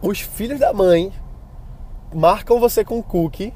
Os 0.00 0.20
filhos 0.20 0.58
da 0.58 0.72
mãe 0.72 1.12
marcam 2.14 2.58
você 2.58 2.84
com 2.84 3.02
cookie. 3.02 3.52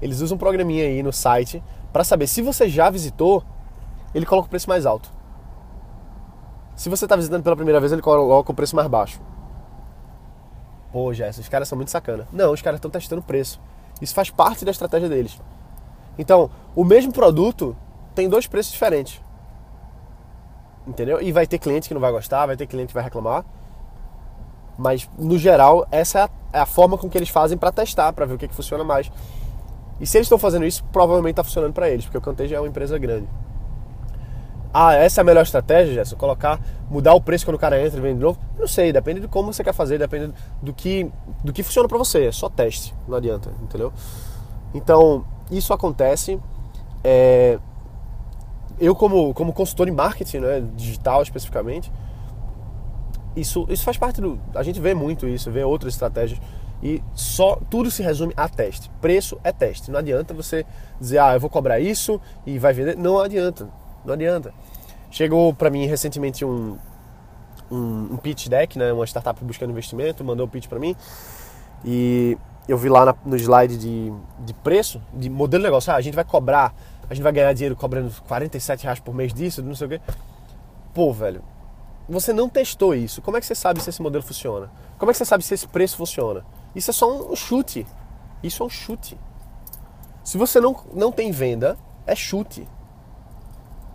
Eles 0.00 0.20
usam 0.20 0.36
um 0.36 0.38
programinha 0.38 0.84
aí 0.84 1.02
no 1.02 1.12
site 1.12 1.62
para 1.92 2.04
saber 2.04 2.26
se 2.26 2.42
você 2.42 2.68
já 2.68 2.90
visitou, 2.90 3.42
ele 4.14 4.26
coloca 4.26 4.46
o 4.46 4.50
preço 4.50 4.68
mais 4.68 4.84
alto. 4.84 5.10
Se 6.74 6.90
você 6.90 7.06
está 7.06 7.16
visitando 7.16 7.42
pela 7.42 7.56
primeira 7.56 7.80
vez, 7.80 7.90
ele 7.90 8.02
coloca 8.02 8.52
o 8.52 8.54
preço 8.54 8.76
mais 8.76 8.86
baixo. 8.86 9.18
Pô, 10.92 11.12
Jess, 11.12 11.38
os 11.38 11.48
caras 11.48 11.68
são 11.68 11.76
muito 11.76 11.90
sacana. 11.90 12.28
Não, 12.30 12.52
os 12.52 12.60
caras 12.60 12.78
estão 12.78 12.90
testando 12.90 13.22
o 13.22 13.24
preço. 13.24 13.60
Isso 14.00 14.14
faz 14.14 14.28
parte 14.28 14.64
da 14.64 14.70
estratégia 14.70 15.08
deles. 15.08 15.40
Então, 16.18 16.50
o 16.74 16.84
mesmo 16.84 17.12
produto 17.12 17.76
tem 18.14 18.28
dois 18.28 18.46
preços 18.46 18.72
diferentes. 18.72 19.20
Entendeu? 20.86 21.20
E 21.20 21.32
vai 21.32 21.46
ter 21.46 21.58
cliente 21.58 21.88
que 21.88 21.94
não 21.94 22.00
vai 22.00 22.12
gostar, 22.12 22.46
vai 22.46 22.56
ter 22.56 22.66
cliente 22.66 22.88
que 22.88 22.94
vai 22.94 23.04
reclamar. 23.04 23.44
Mas, 24.78 25.08
no 25.18 25.38
geral, 25.38 25.86
essa 25.90 26.20
é 26.20 26.22
a, 26.22 26.62
é 26.62 26.66
forma 26.66 26.96
com 26.98 27.08
que 27.08 27.16
eles 27.16 27.28
fazem 27.28 27.56
para 27.56 27.72
testar, 27.72 28.12
para 28.12 28.26
ver 28.26 28.34
o 28.34 28.38
que, 28.38 28.48
que 28.48 28.54
funciona 28.54 28.84
mais. 28.84 29.10
E 30.00 30.06
se 30.06 30.18
eles 30.18 30.26
estão 30.26 30.38
fazendo 30.38 30.66
isso, 30.66 30.84
provavelmente 30.92 31.32
está 31.32 31.44
funcionando 31.44 31.72
para 31.72 31.88
eles, 31.88 32.04
porque 32.04 32.18
o 32.18 32.20
Canteja 32.20 32.56
é 32.56 32.60
uma 32.60 32.68
empresa 32.68 32.98
grande. 32.98 33.26
Ah, 34.72 34.94
essa 34.94 35.20
é 35.20 35.22
a 35.22 35.24
melhor 35.24 35.42
estratégia, 35.42 35.94
Gerson? 35.94 36.16
Colocar, 36.16 36.60
mudar 36.90 37.14
o 37.14 37.20
preço 37.20 37.46
quando 37.46 37.54
o 37.54 37.58
cara 37.58 37.80
entra 37.80 37.98
e 37.98 38.02
vende 38.02 38.16
de 38.16 38.20
novo? 38.20 38.38
Não 38.58 38.68
sei, 38.68 38.92
depende 38.92 39.20
de 39.20 39.28
como 39.28 39.50
você 39.50 39.64
quer 39.64 39.72
fazer, 39.72 39.98
depende 39.98 40.34
do 40.60 40.74
que, 40.74 41.10
do 41.42 41.50
que 41.50 41.62
funciona 41.62 41.88
para 41.88 41.96
você. 41.96 42.26
É 42.26 42.32
só 42.32 42.50
teste, 42.50 42.94
não 43.08 43.16
adianta, 43.16 43.50
entendeu? 43.62 43.90
Então, 44.74 45.24
isso 45.50 45.72
acontece. 45.72 46.40
É, 47.04 47.58
eu, 48.78 48.94
como, 48.94 49.32
como 49.32 49.52
consultor 49.52 49.88
em 49.88 49.92
marketing, 49.92 50.38
né, 50.38 50.64
digital 50.74 51.22
especificamente, 51.22 51.90
isso, 53.34 53.66
isso 53.68 53.84
faz 53.84 53.96
parte 53.96 54.20
do. 54.20 54.38
A 54.54 54.62
gente 54.62 54.80
vê 54.80 54.94
muito 54.94 55.26
isso, 55.26 55.50
vê 55.50 55.62
outras 55.62 55.94
estratégias. 55.94 56.40
E 56.82 57.02
só 57.14 57.58
tudo 57.70 57.90
se 57.90 58.02
resume 58.02 58.34
a 58.36 58.48
teste. 58.48 58.90
Preço 59.00 59.38
é 59.42 59.50
teste. 59.50 59.90
Não 59.90 59.98
adianta 59.98 60.34
você 60.34 60.64
dizer, 61.00 61.18
ah, 61.18 61.34
eu 61.34 61.40
vou 61.40 61.48
cobrar 61.48 61.80
isso 61.80 62.20
e 62.46 62.58
vai 62.58 62.72
vender. 62.72 62.96
Não 62.96 63.18
adianta. 63.18 63.68
Não 64.04 64.14
adianta. 64.14 64.52
Chegou 65.10 65.54
para 65.54 65.70
mim 65.70 65.86
recentemente 65.86 66.44
um, 66.44 66.76
um, 67.70 68.08
um, 68.12 68.16
pitch 68.16 68.48
deck, 68.48 68.78
né? 68.78 68.92
Uma 68.92 69.06
startup 69.06 69.42
buscando 69.44 69.70
investimento, 69.70 70.22
mandou 70.22 70.46
um 70.46 70.48
pitch 70.48 70.68
para 70.68 70.78
mim. 70.78 70.94
E 71.84 72.36
eu 72.68 72.76
vi 72.76 72.88
lá 72.88 73.04
na, 73.04 73.14
no 73.24 73.36
slide 73.36 73.76
de, 73.76 74.12
de 74.40 74.54
preço, 74.54 75.00
de 75.12 75.30
modelo 75.30 75.62
de 75.62 75.68
negócio. 75.68 75.92
Ah, 75.92 75.96
a 75.96 76.00
gente 76.00 76.14
vai 76.14 76.24
cobrar, 76.24 76.74
a 77.08 77.14
gente 77.14 77.22
vai 77.22 77.32
ganhar 77.32 77.52
dinheiro 77.52 77.76
cobrando 77.76 78.12
47 78.26 78.84
reais 78.84 79.00
por 79.00 79.14
mês 79.14 79.32
disso, 79.32 79.62
não 79.62 79.74
sei 79.74 79.86
o 79.86 79.90
quê. 79.90 80.00
Pô, 80.92 81.12
velho, 81.12 81.42
você 82.08 82.32
não 82.32 82.48
testou 82.48 82.94
isso. 82.94 83.22
Como 83.22 83.36
é 83.36 83.40
que 83.40 83.46
você 83.46 83.54
sabe 83.54 83.80
se 83.80 83.90
esse 83.90 84.02
modelo 84.02 84.22
funciona? 84.22 84.70
Como 84.98 85.10
é 85.10 85.12
que 85.12 85.18
você 85.18 85.24
sabe 85.24 85.44
se 85.44 85.54
esse 85.54 85.68
preço 85.68 85.96
funciona? 85.96 86.44
Isso 86.74 86.90
é 86.90 86.94
só 86.94 87.30
um 87.30 87.36
chute. 87.36 87.86
Isso 88.42 88.62
é 88.62 88.66
um 88.66 88.68
chute. 88.68 89.18
Se 90.24 90.36
você 90.36 90.60
não, 90.60 90.76
não 90.92 91.12
tem 91.12 91.30
venda, 91.30 91.76
é 92.06 92.14
chute. 92.14 92.66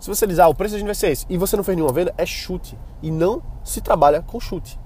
Se 0.00 0.08
você 0.08 0.26
diz, 0.26 0.38
ah, 0.38 0.48
o 0.48 0.54
preço 0.54 0.74
da 0.74 0.78
gente 0.78 0.86
vai 0.86 0.94
ser 0.94 1.10
esse, 1.10 1.26
e 1.28 1.36
você 1.36 1.56
não 1.56 1.62
fez 1.62 1.76
nenhuma 1.76 1.92
venda, 1.92 2.12
é 2.18 2.26
chute. 2.26 2.76
E 3.02 3.10
não 3.10 3.42
se 3.62 3.80
trabalha 3.80 4.22
com 4.22 4.40
chute. 4.40 4.78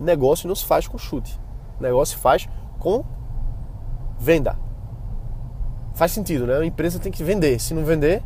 Negócio 0.00 0.48
não 0.48 0.54
se 0.54 0.64
faz 0.64 0.88
com 0.88 0.98
chute. 0.98 1.38
Negócio 1.78 2.16
se 2.16 2.22
faz 2.22 2.48
com 2.78 3.04
venda. 4.18 4.58
Faz 5.94 6.12
sentido, 6.12 6.46
né? 6.46 6.56
A 6.56 6.64
empresa 6.64 6.98
tem 6.98 7.12
que 7.12 7.22
vender. 7.22 7.60
Se 7.60 7.74
não 7.74 7.84
vender, 7.84 8.22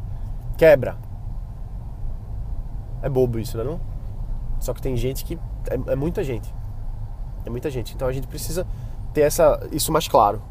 quebra. 0.56 0.96
É 3.02 3.08
bobo 3.08 3.38
isso, 3.38 3.56
né? 3.56 3.64
Não? 3.64 3.80
Só 4.60 4.72
que 4.72 4.82
tem 4.82 4.96
gente 4.96 5.24
que. 5.24 5.38
É, 5.70 5.92
é 5.92 5.96
muita 5.96 6.24
gente. 6.24 6.52
É 7.44 7.50
muita 7.50 7.70
gente. 7.70 7.94
Então 7.94 8.08
a 8.08 8.12
gente 8.12 8.26
precisa 8.26 8.66
ter 9.12 9.22
essa, 9.22 9.60
isso 9.70 9.92
mais 9.92 10.08
claro. 10.08 10.42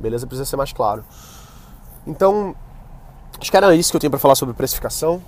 Beleza? 0.00 0.26
Precisa 0.26 0.48
ser 0.48 0.56
mais 0.56 0.72
claro. 0.72 1.04
Então, 2.06 2.54
Acho 3.40 3.50
que 3.50 3.56
era 3.56 3.74
isso 3.74 3.90
que 3.90 3.96
eu 3.96 4.00
tinha 4.00 4.10
para 4.10 4.18
falar 4.18 4.34
sobre 4.34 4.54
precificação. 4.54 5.22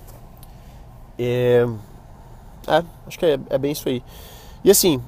É, 1.17 1.65
é 2.67 2.83
acho 3.07 3.17
que 3.17 3.25
é, 3.25 3.39
é, 3.49 3.57
bem 3.57 3.71
isso 3.71 3.87
aí. 3.87 4.03
E 4.63 4.69
assim, 4.69 5.01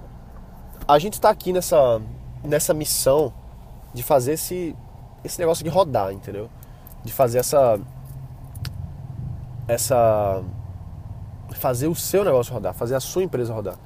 a 0.87 0.97
gente 0.99 1.13
está 1.13 1.29
aqui 1.29 1.51
nessa, 1.51 2.01
nessa 2.43 2.73
missão 2.73 3.33
de 3.93 4.03
fazer 4.03 4.33
esse, 4.33 4.75
esse 5.23 5.39
negócio 5.39 5.63
de 5.63 5.69
rodar, 5.69 6.11
entendeu? 6.11 6.49
De 7.03 7.11
fazer 7.11 7.39
essa. 7.39 7.79
Essa. 9.67 10.43
Fazer 11.55 11.87
o 11.87 11.95
seu 11.95 12.23
negócio 12.23 12.53
rodar, 12.53 12.73
fazer 12.73 12.95
a 12.95 12.99
sua 12.99 13.23
empresa 13.23 13.53
rodar. 13.53 13.77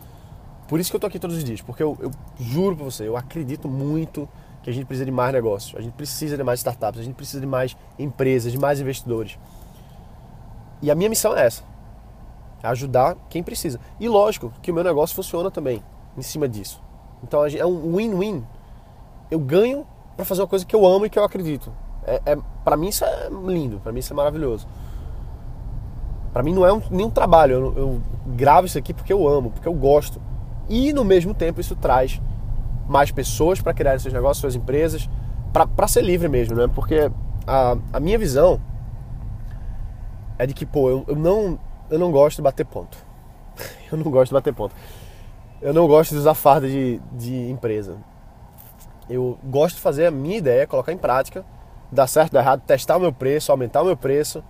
Por 0.67 0.79
isso 0.79 0.89
que 0.89 0.95
eu 0.95 0.99
tô 0.99 1.07
aqui 1.07 1.19
todos 1.19 1.35
os 1.35 1.43
dias, 1.43 1.61
porque 1.61 1.81
eu, 1.81 1.97
eu 1.99 2.11
juro 2.39 2.75
pra 2.75 2.85
você, 2.85 3.07
eu 3.07 3.15
acredito 3.15 3.67
muito 3.67 4.27
que 4.61 4.69
a 4.69 4.73
gente 4.73 4.85
precisa 4.85 5.05
de 5.05 5.11
mais 5.11 5.31
negócios, 5.31 5.75
a 5.77 5.81
gente 5.81 5.93
precisa 5.93 6.35
de 6.35 6.43
mais 6.43 6.59
startups, 6.59 6.99
a 6.99 7.03
gente 7.03 7.15
precisa 7.15 7.39
de 7.39 7.47
mais 7.47 7.75
empresas, 7.97 8.51
de 8.51 8.57
mais 8.57 8.81
investidores. 8.81 9.37
E 10.81 10.91
a 10.91 10.95
minha 10.95 11.09
missão 11.09 11.35
é 11.35 11.45
essa: 11.45 11.63
é 12.61 12.67
ajudar 12.67 13.15
quem 13.29 13.41
precisa. 13.41 13.79
E 13.99 14.07
lógico 14.09 14.51
que 14.61 14.71
o 14.71 14.73
meu 14.73 14.83
negócio 14.83 15.15
funciona 15.15 15.49
também 15.49 15.81
em 16.17 16.21
cima 16.21 16.47
disso. 16.47 16.81
Então 17.23 17.45
é 17.45 17.65
um 17.65 17.95
win-win. 17.95 18.45
Eu 19.29 19.39
ganho 19.39 19.85
para 20.17 20.25
fazer 20.25 20.41
uma 20.41 20.47
coisa 20.47 20.65
que 20.65 20.75
eu 20.75 20.85
amo 20.85 21.05
e 21.05 21.09
que 21.09 21.17
eu 21.17 21.23
acredito. 21.23 21.71
É, 22.05 22.21
é 22.25 22.37
para 22.65 22.75
mim 22.75 22.87
isso 22.87 23.05
é 23.05 23.29
lindo, 23.29 23.79
para 23.79 23.91
mim 23.91 23.99
isso 23.99 24.11
é 24.11 24.15
maravilhoso. 24.15 24.67
Para 26.33 26.41
mim 26.43 26.53
não 26.53 26.65
é 26.65 26.73
um, 26.73 26.81
nenhum 26.89 27.09
trabalho. 27.09 27.53
Eu, 27.53 27.77
eu 27.77 28.01
gravo 28.35 28.65
isso 28.65 28.77
aqui 28.77 28.93
porque 28.93 29.13
eu 29.13 29.27
amo, 29.27 29.51
porque 29.51 29.67
eu 29.67 29.73
gosto. 29.73 30.19
E 30.67 30.91
no 30.91 31.05
mesmo 31.05 31.33
tempo 31.33 31.61
isso 31.61 31.75
traz 31.75 32.19
mais 32.87 33.11
pessoas 33.11 33.61
para 33.61 33.73
criar 33.73 33.99
seus 33.99 34.13
negócios, 34.13 34.39
suas 34.39 34.55
empresas, 34.55 35.09
para 35.75 35.87
ser 35.87 36.03
livre 36.03 36.27
mesmo, 36.27 36.55
né? 36.55 36.67
Porque 36.73 37.11
a, 37.45 37.77
a 37.93 37.99
minha 37.99 38.17
visão 38.17 38.59
é 40.37 40.45
de 40.45 40.53
que, 40.53 40.65
pô, 40.65 40.89
eu, 40.89 41.05
eu, 41.07 41.15
não, 41.15 41.59
eu 41.89 41.99
não 41.99 42.11
gosto 42.11 42.37
de 42.37 42.41
bater 42.41 42.65
ponto. 42.65 42.97
Eu 43.89 43.97
não 43.97 44.11
gosto 44.11 44.27
de 44.27 44.33
bater 44.33 44.53
ponto. 44.53 44.75
Eu 45.61 45.73
não 45.73 45.87
gosto 45.87 46.11
de 46.11 46.17
usar 46.17 46.33
farda 46.33 46.67
de, 46.67 46.99
de 47.13 47.49
empresa. 47.49 47.97
Eu 49.09 49.37
gosto 49.43 49.75
de 49.75 49.81
fazer 49.81 50.05
a 50.05 50.11
minha 50.11 50.37
ideia, 50.37 50.67
colocar 50.67 50.91
em 50.91 50.97
prática, 50.97 51.45
dar 51.91 52.07
certo, 52.07 52.33
dar 52.33 52.41
errado, 52.41 52.61
testar 52.61 52.97
o 52.97 52.99
meu 52.99 53.13
preço, 53.13 53.51
aumentar 53.51 53.81
o 53.81 53.85
meu 53.85 53.95
preço. 53.95 54.43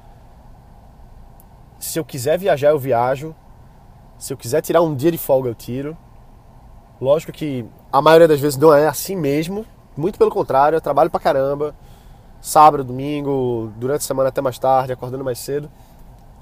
Se 1.79 1.99
eu 1.99 2.05
quiser 2.05 2.37
viajar, 2.37 2.69
eu 2.69 2.79
viajo. 2.79 3.35
Se 4.17 4.33
eu 4.33 4.37
quiser 4.37 4.61
tirar 4.61 4.81
um 4.81 4.95
dia 4.95 5.11
de 5.11 5.17
folga, 5.17 5.49
eu 5.49 5.55
tiro. 5.55 5.95
Lógico 6.99 7.31
que 7.31 7.65
a 7.91 8.01
maioria 8.01 8.27
das 8.27 8.39
vezes 8.39 8.57
não 8.57 8.73
é 8.73 8.87
assim 8.87 9.15
mesmo. 9.15 9.65
Muito 9.95 10.17
pelo 10.17 10.31
contrário, 10.31 10.75
eu 10.75 10.81
trabalho 10.81 11.09
pra 11.09 11.19
caramba. 11.19 11.75
Sábado, 12.41 12.83
domingo, 12.83 13.71
durante 13.77 14.01
a 14.01 14.05
semana 14.05 14.29
até 14.29 14.41
mais 14.41 14.57
tarde, 14.57 14.91
acordando 14.93 15.23
mais 15.23 15.37
cedo. 15.37 15.69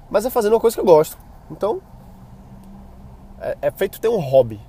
Mas 0.10 0.26
é 0.26 0.30
fazendo 0.30 0.54
uma 0.54 0.60
coisa 0.60 0.76
que 0.76 0.80
eu 0.80 0.86
gosto. 0.86 1.18
Então, 1.52 1.82
é, 3.40 3.58
é 3.64 3.72
feito 3.72 4.00
ter 4.00 4.08
um 4.08 4.20
hobby. 4.20 4.60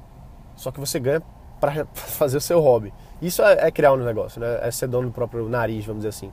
Só 0.57 0.73
que 0.73 0.81
você 0.81 0.99
ganha 0.99 1.23
para 1.61 1.87
fazer 1.95 2.39
o 2.39 2.41
seu 2.41 2.61
hobby. 2.61 2.93
Isso 3.21 3.43
é, 3.43 3.67
é, 3.67 3.71
criar 3.71 3.93
um 3.93 3.97
negócio, 3.97 4.41
né? 4.41 4.59
É 4.63 4.71
ser 4.71 4.89
dono 4.89 5.09
do 5.09 5.13
próprio 5.13 5.49
nariz, 5.49 5.85
vamos 5.85 6.01
dizer 6.01 6.11
assim. 6.11 6.33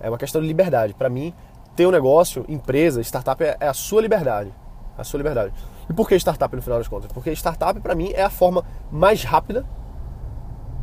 É 0.00 0.08
uma 0.08 0.18
questão 0.18 0.40
de 0.40 0.46
liberdade. 0.46 0.94
Para 0.94 1.08
mim, 1.08 1.34
ter 1.74 1.86
um 1.86 1.90
negócio, 1.90 2.44
empresa, 2.48 3.00
startup 3.02 3.42
é, 3.42 3.56
é 3.60 3.68
a 3.68 3.74
sua 3.74 4.00
liberdade. 4.00 4.52
A 4.96 5.04
sua 5.04 5.18
liberdade. 5.18 5.52
E 5.88 5.92
por 5.92 6.08
que 6.08 6.14
startup 6.16 6.54
no 6.56 6.62
final 6.62 6.78
das 6.78 6.88
contas? 6.88 7.12
Porque 7.12 7.30
startup 7.32 7.78
para 7.80 7.94
mim 7.94 8.10
é 8.14 8.22
a 8.22 8.30
forma 8.30 8.64
mais 8.90 9.22
rápida, 9.22 9.64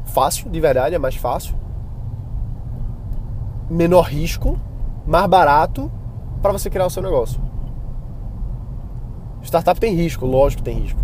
fácil, 0.05 0.49
de 0.49 0.59
verdade, 0.59 0.95
é 0.95 0.99
mais 0.99 1.15
fácil, 1.15 1.55
menor 3.69 4.03
risco, 4.03 4.59
mais 5.05 5.27
barato 5.27 5.91
para 6.41 6.51
você 6.51 6.69
criar 6.69 6.85
o 6.85 6.89
seu 6.89 7.01
negócio. 7.01 7.41
Startup 9.41 9.79
tem 9.79 9.93
risco, 9.93 10.25
lógico 10.25 10.63
que 10.63 10.69
tem 10.69 10.79
risco. 10.79 10.99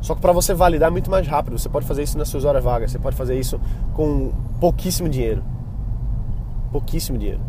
Só 0.00 0.14
que 0.14 0.20
para 0.20 0.32
você 0.32 0.54
validar 0.54 0.88
é 0.88 0.90
muito 0.90 1.10
mais 1.10 1.26
rápido. 1.26 1.58
Você 1.58 1.68
pode 1.68 1.86
fazer 1.86 2.02
isso 2.02 2.16
nas 2.16 2.28
suas 2.28 2.44
horas 2.44 2.62
vagas. 2.62 2.90
Você 2.90 2.98
pode 2.98 3.16
fazer 3.16 3.38
isso 3.38 3.60
com 3.94 4.32
pouquíssimo 4.58 5.08
dinheiro. 5.08 5.44
Pouquíssimo 6.72 7.18
dinheiro. 7.18 7.40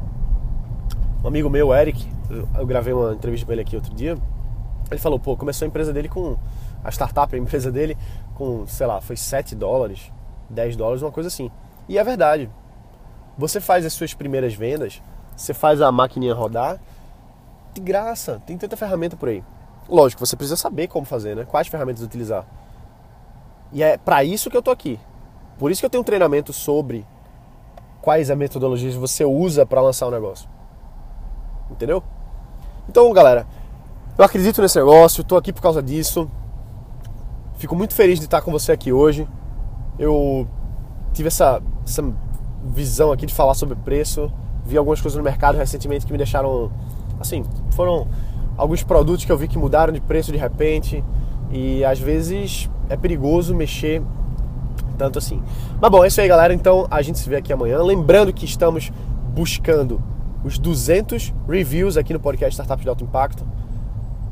Um 1.24 1.28
amigo 1.28 1.50
meu, 1.50 1.74
Eric, 1.74 2.08
eu 2.58 2.66
gravei 2.66 2.94
uma 2.94 3.14
entrevista 3.14 3.46
com 3.46 3.52
ele 3.52 3.62
aqui 3.62 3.76
outro 3.76 3.94
dia. 3.94 4.18
Ele 4.90 5.00
falou, 5.00 5.20
pô, 5.20 5.38
começou 5.38 5.66
a 5.66 5.70
empresa 5.70 5.94
dele 5.94 6.10
com. 6.10 6.36
A 6.84 6.90
startup, 6.90 7.34
a 7.36 7.38
empresa 7.38 7.72
dele, 7.72 7.96
com, 8.34 8.66
sei 8.66 8.88
lá, 8.88 9.00
foi 9.00 9.16
7 9.16 9.54
dólares, 9.54 10.12
10 10.50 10.76
dólares, 10.76 11.04
uma 11.04 11.12
coisa 11.12 11.28
assim. 11.28 11.52
E 11.88 11.96
é 12.00 12.04
verdade. 12.04 12.50
Você 13.38 13.62
faz 13.62 13.86
as 13.86 13.94
suas 13.94 14.16
primeiras 14.16 14.56
vendas, 14.56 15.00
você 15.36 15.54
faz 15.54 15.80
a 15.80 15.92
maquininha 15.92 16.34
rodar, 16.34 16.80
de 17.72 17.80
graça. 17.80 18.42
Tem 18.48 18.58
tanta 18.58 18.76
ferramenta 18.76 19.16
por 19.16 19.30
aí. 19.30 19.44
Lógico, 19.90 20.26
você 20.26 20.36
precisa 20.36 20.56
saber 20.56 20.88
como 20.88 21.06
fazer, 21.06 21.36
né? 21.36 21.46
Quais 21.46 21.68
ferramentas 21.68 22.04
utilizar. 22.04 22.46
E 23.72 23.84
é 23.84 23.98
para 23.98 24.24
isso 24.24 24.50
que 24.50 24.58
eu 24.58 24.62
tô 24.62 24.72
aqui. 24.72 25.00
Por 25.58 25.72
isso 25.72 25.82
que 25.82 25.86
eu 25.86 25.90
tenho 25.90 26.02
um 26.02 26.06
treinamento 26.06 26.52
sobre 26.52 27.06
quais 28.02 28.30
as 28.30 28.38
metodologias 28.38 28.96
você 28.96 29.24
usa 29.24 29.66
para 29.66 29.82
lançar 29.82 30.08
um 30.08 30.12
negócio. 30.12 30.50
Entendeu? 31.70 32.04
Então, 32.90 33.12
galera, 33.14 33.46
eu 34.18 34.26
acredito 34.26 34.62
nesse 34.62 34.78
negócio, 34.78 35.24
tô 35.24 35.38
aqui 35.38 35.54
por 35.54 35.62
causa 35.62 35.82
disso. 35.82 36.30
Fico 37.58 37.76
muito 37.76 37.94
feliz 37.94 38.20
de 38.20 38.26
estar 38.26 38.42
com 38.42 38.52
você 38.52 38.72
aqui 38.72 38.92
hoje. 38.92 39.28
Eu 39.98 40.48
tive 41.14 41.28
essa, 41.28 41.62
essa 41.86 42.04
visão 42.64 43.12
aqui 43.12 43.26
de 43.26 43.34
falar 43.34 43.54
sobre 43.54 43.76
preço. 43.76 44.32
Vi 44.66 44.78
algumas 44.78 45.00
coisas 45.00 45.18
no 45.18 45.24
mercado 45.24 45.58
recentemente 45.58 46.06
que 46.06 46.12
me 46.12 46.18
deixaram 46.18 46.72
assim, 47.20 47.46
foram 47.72 48.08
alguns 48.58 48.84
produtos 48.84 49.26
que 49.26 49.32
eu 49.32 49.38
vi 49.38 49.48
que 49.48 49.58
mudaram 49.58 49.94
de 49.94 50.02
preço 50.02 50.32
de 50.32 50.38
repente 50.38 51.04
e 51.52 51.84
às 51.84 52.00
vezes 52.00 52.70
é 52.90 52.96
perigoso 52.96 53.54
mexer 53.54 54.02
tanto 54.98 55.18
assim. 55.18 55.42
Mas 55.82 55.92
bom, 55.92 56.04
é 56.04 56.08
isso 56.08 56.22
aí, 56.22 56.28
galera. 56.28 56.54
Então 56.54 56.88
a 56.90 57.02
gente 57.02 57.18
se 57.18 57.28
vê 57.30 57.38
aqui 57.38 57.52
amanhã. 57.52 57.82
Lembrando 57.82 58.32
que 58.32 58.46
estamos 58.46 58.92
buscando 59.34 60.02
os 60.44 60.58
200 60.58 61.34
reviews 61.48 61.98
aqui 61.98 62.14
no 62.14 62.20
podcast 62.20 62.54
Startup 62.54 62.82
de 62.82 62.90
Alto 62.90 63.04
Impacto. 63.04 63.46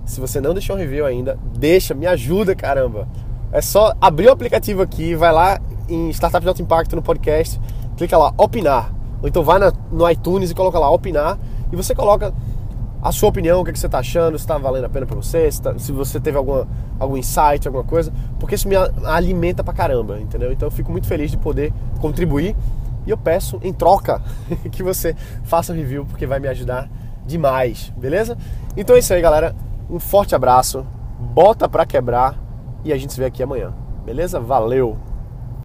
Se 0.06 0.20
você 0.20 0.42
não 0.42 0.54
deixou 0.54 0.76
um 0.76 0.80
review 0.80 1.06
ainda, 1.06 1.38
deixa, 1.58 1.94
me 1.94 2.08
ajuda, 2.08 2.56
caramba. 2.56 3.08
É 3.52 3.62
só 3.62 3.94
abrir 4.00 4.28
o 4.28 4.32
aplicativo 4.32 4.82
aqui, 4.82 5.16
vai 5.16 5.32
lá 5.32 5.60
em 5.88 6.10
Startup 6.12 6.42
de 6.42 6.48
Alto 6.48 6.62
Impacto 6.62 6.96
no 6.96 7.02
podcast, 7.02 7.60
clica 7.98 8.18
lá, 8.18 8.34
opinar. 8.38 8.94
Ou 9.22 9.28
então 9.28 9.44
vai 9.44 9.60
no 9.92 10.10
iTunes 10.10 10.52
e 10.52 10.56
coloca 10.56 10.80
lá, 10.80 10.90
opinar. 10.90 11.38
E 11.72 11.76
você 11.76 11.94
coloca 11.94 12.34
a 13.02 13.12
sua 13.12 13.30
opinião, 13.30 13.62
o 13.62 13.64
que, 13.64 13.70
é 13.70 13.74
que 13.74 13.80
você 13.80 13.86
está 13.86 14.00
achando, 14.00 14.38
se 14.38 14.44
está 14.44 14.58
valendo 14.58 14.86
a 14.86 14.90
pena 14.90 15.06
para 15.06 15.16
você, 15.16 15.50
se, 15.52 15.62
tá, 15.62 15.78
se, 15.80 15.92
você 15.92 16.20
teve 16.20 16.38
alguma, 16.38 16.68
algum 17.00 17.16
insight, 17.16 17.66
alguma 17.66 17.84
coisa, 17.84 18.12
porque 18.40 18.56
isso 18.56 18.68
me 18.68 18.76
alimenta 19.06 19.64
pra 19.64 19.74
caramba, 19.74 20.20
entendeu? 20.20 20.52
Então 20.52 20.68
eu 20.68 20.72
fico 20.72 20.92
muito 20.92 21.08
feliz 21.08 21.32
de 21.32 21.38
poder 21.38 21.74
contribuir 22.02 22.56
e 23.08 23.10
eu 23.10 23.18
peço 23.18 23.60
em 23.64 23.72
troca 23.72 24.22
que 24.72 24.84
você 24.84 25.16
faça 25.44 25.72
um 25.72 25.76
review, 25.76 26.06
porque 26.06 26.28
vai 26.28 26.40
me 26.40 26.48
ajudar 26.48 26.90
demais, 27.26 27.94
beleza? 27.96 28.38
Então 28.76 28.96
é 28.96 29.00
isso 29.00 29.14
aí, 29.14 29.22
galera. 29.22 29.56
Um 29.90 30.00
forte 30.00 30.36
abraço, 30.36 30.86
bota 31.20 31.68
pra 31.68 31.86
quebrar 31.86 32.38
e 32.84 32.94
a 32.94 32.98
gente 32.98 33.14
se 33.14 33.20
vê 33.20 33.26
aqui 33.26 33.42
amanhã, 33.42 33.74
beleza? 34.06 34.40
Valeu! 34.40 35.09